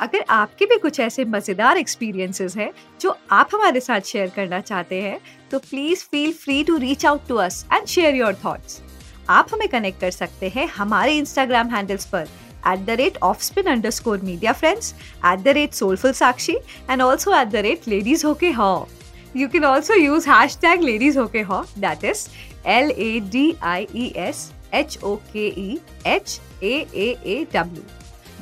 अगर 0.00 0.24
आपके 0.30 0.66
भी 0.66 0.76
कुछ 0.78 0.98
ऐसे 1.00 1.24
मज़ेदार 1.26 1.76
एक्सपीरियंसेस 1.78 2.56
हैं, 2.56 2.72
जो 3.00 3.16
आप 3.32 3.50
हमारे 3.54 3.80
साथ 3.80 4.00
शेयर 4.02 4.30
करना 4.30 4.60
चाहते 4.62 5.00
हैं 5.02 5.18
तो 5.50 5.58
please 5.60 6.04
feel 6.10 6.32
free 6.34 6.62
to 6.64 6.76
reach 6.78 7.06
out 7.06 7.26
to 7.28 7.36
us 7.36 7.64
and 7.72 7.86
share 7.86 8.14
your 8.14 8.34
thoughts 8.44 8.80
आप 9.30 9.48
हमें 9.52 9.68
कनेक्ट 9.68 10.00
कर 10.00 10.10
सकते 10.12 10.48
हैं 10.48 10.66
हमारे 10.68 11.16
इंस्टाग्राम 11.18 11.68
हैंडल्स 11.68 12.04
पर। 12.06 12.28
At 12.72 12.84
the 12.86 12.96
rate 13.00 13.18
offspin 13.30 13.72
underscore 13.72 14.18
media 14.28 14.54
friends, 14.54 14.92
at 15.22 15.42
the 15.44 15.54
rate 15.58 15.74
soulful 15.74 16.14
sakshi, 16.20 16.56
and 16.88 17.06
also 17.08 17.32
at 17.32 17.50
the 17.50 17.62
rate 17.62 17.86
ladies 17.86 18.22
hoke 18.22 18.46
ho. 18.60 18.70
You 19.34 19.48
can 19.48 19.64
also 19.64 19.94
use 19.94 20.26
hashtag 20.26 20.82
ladies 20.82 21.20
hoke 21.22 21.40
ho, 21.52 21.64
that 21.78 22.04
is 22.04 22.28
L 22.64 22.90
A 22.96 23.20
D 23.20 23.44
I 23.62 23.86
E 23.94 24.12
S 24.16 24.52
H 24.72 24.98
O 25.02 25.20
K 25.32 25.46
E 25.66 25.80
H 26.04 26.38
A 26.62 26.74
A 26.94 27.08
A 27.24 27.44
W. 27.46 27.84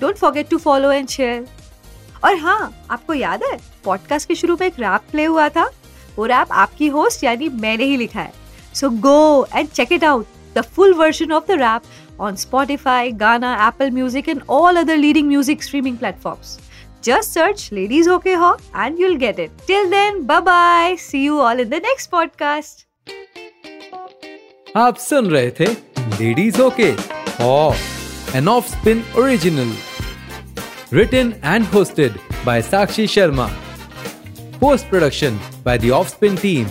Don't 0.01 0.19
forget 0.19 0.51
to 0.51 0.59
follow 0.59 0.97
and 1.01 1.19
share. 1.19 1.45
और 2.25 2.37
हाँ 2.41 2.73
आपको 2.91 3.15
याद 3.15 3.43
है 3.45 3.57
podcast 3.85 4.29
के 4.29 4.35
शुरू 4.35 4.57
में 4.61 4.67
एक 4.67 4.79
rap 4.81 5.11
play 5.11 5.25
हुआ 5.25 5.49
था 5.57 5.65
वो 6.17 6.27
रैप 6.27 6.53
आपकी 6.63 6.87
होस्ट 6.95 7.25
यानी 7.25 7.49
मैंने 7.65 7.85
ही 7.85 7.97
लिखा 7.97 8.21
है 8.21 8.33
so 8.81 8.91
go 9.07 9.19
and 9.55 9.69
check 9.69 9.93
it 9.93 10.05
out 10.05 10.27
The 10.56 10.62
full 10.76 10.94
version 10.94 11.32
of 11.32 11.48
the 11.48 11.60
rap 11.62 11.82
on 12.20 12.36
Spotify, 12.36 13.18
Ghana, 13.18 13.56
Apple 13.60 13.92
Music, 13.92 14.28
and 14.28 14.44
all 14.48 14.78
other 14.78 14.98
leading 14.98 15.28
music 15.28 15.64
streaming 15.64 15.98
platforms. 15.98 16.60
Just 17.02 17.32
search 17.32 17.72
Ladies 17.72 18.08
Okay 18.10 18.34
Ho 18.36 18.58
and 18.74 19.00
you'll 19.00 19.18
get 19.18 19.40
it. 19.40 19.52
Till 19.66 19.90
then, 19.90 20.26
bye 20.26 20.42
bye. 20.42 20.96
See 21.00 21.24
you 21.24 21.40
all 21.40 21.60
in 21.60 21.70
the 21.70 21.80
next 21.90 22.12
podcast. 22.12 22.86
आप 24.78 24.98
सुन 25.02 25.30
रहे 25.30 25.50
थे 25.60 25.66
ladies 26.20 26.60
okay 26.62 26.90
an 28.38 28.48
off 28.48 28.68
spin 28.72 29.04
original 29.18 29.72
written 30.94 31.34
and 31.44 31.66
hosted 31.74 32.20
by 32.46 32.62
Sakshi 32.62 33.08
Sharma 33.16 33.48
post 34.60 34.90
production 34.90 35.40
by 35.66 35.78
the 35.78 35.90
offspin 36.02 36.36
team 36.42 36.66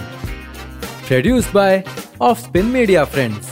produced 1.08 1.52
by 1.54 1.82
offspin 2.20 2.66
media 2.76 3.04
friends 3.14 3.51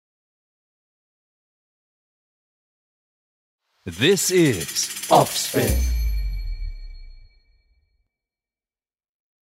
This 3.87 4.29
is 4.29 5.07
Offspin. 5.09 6.00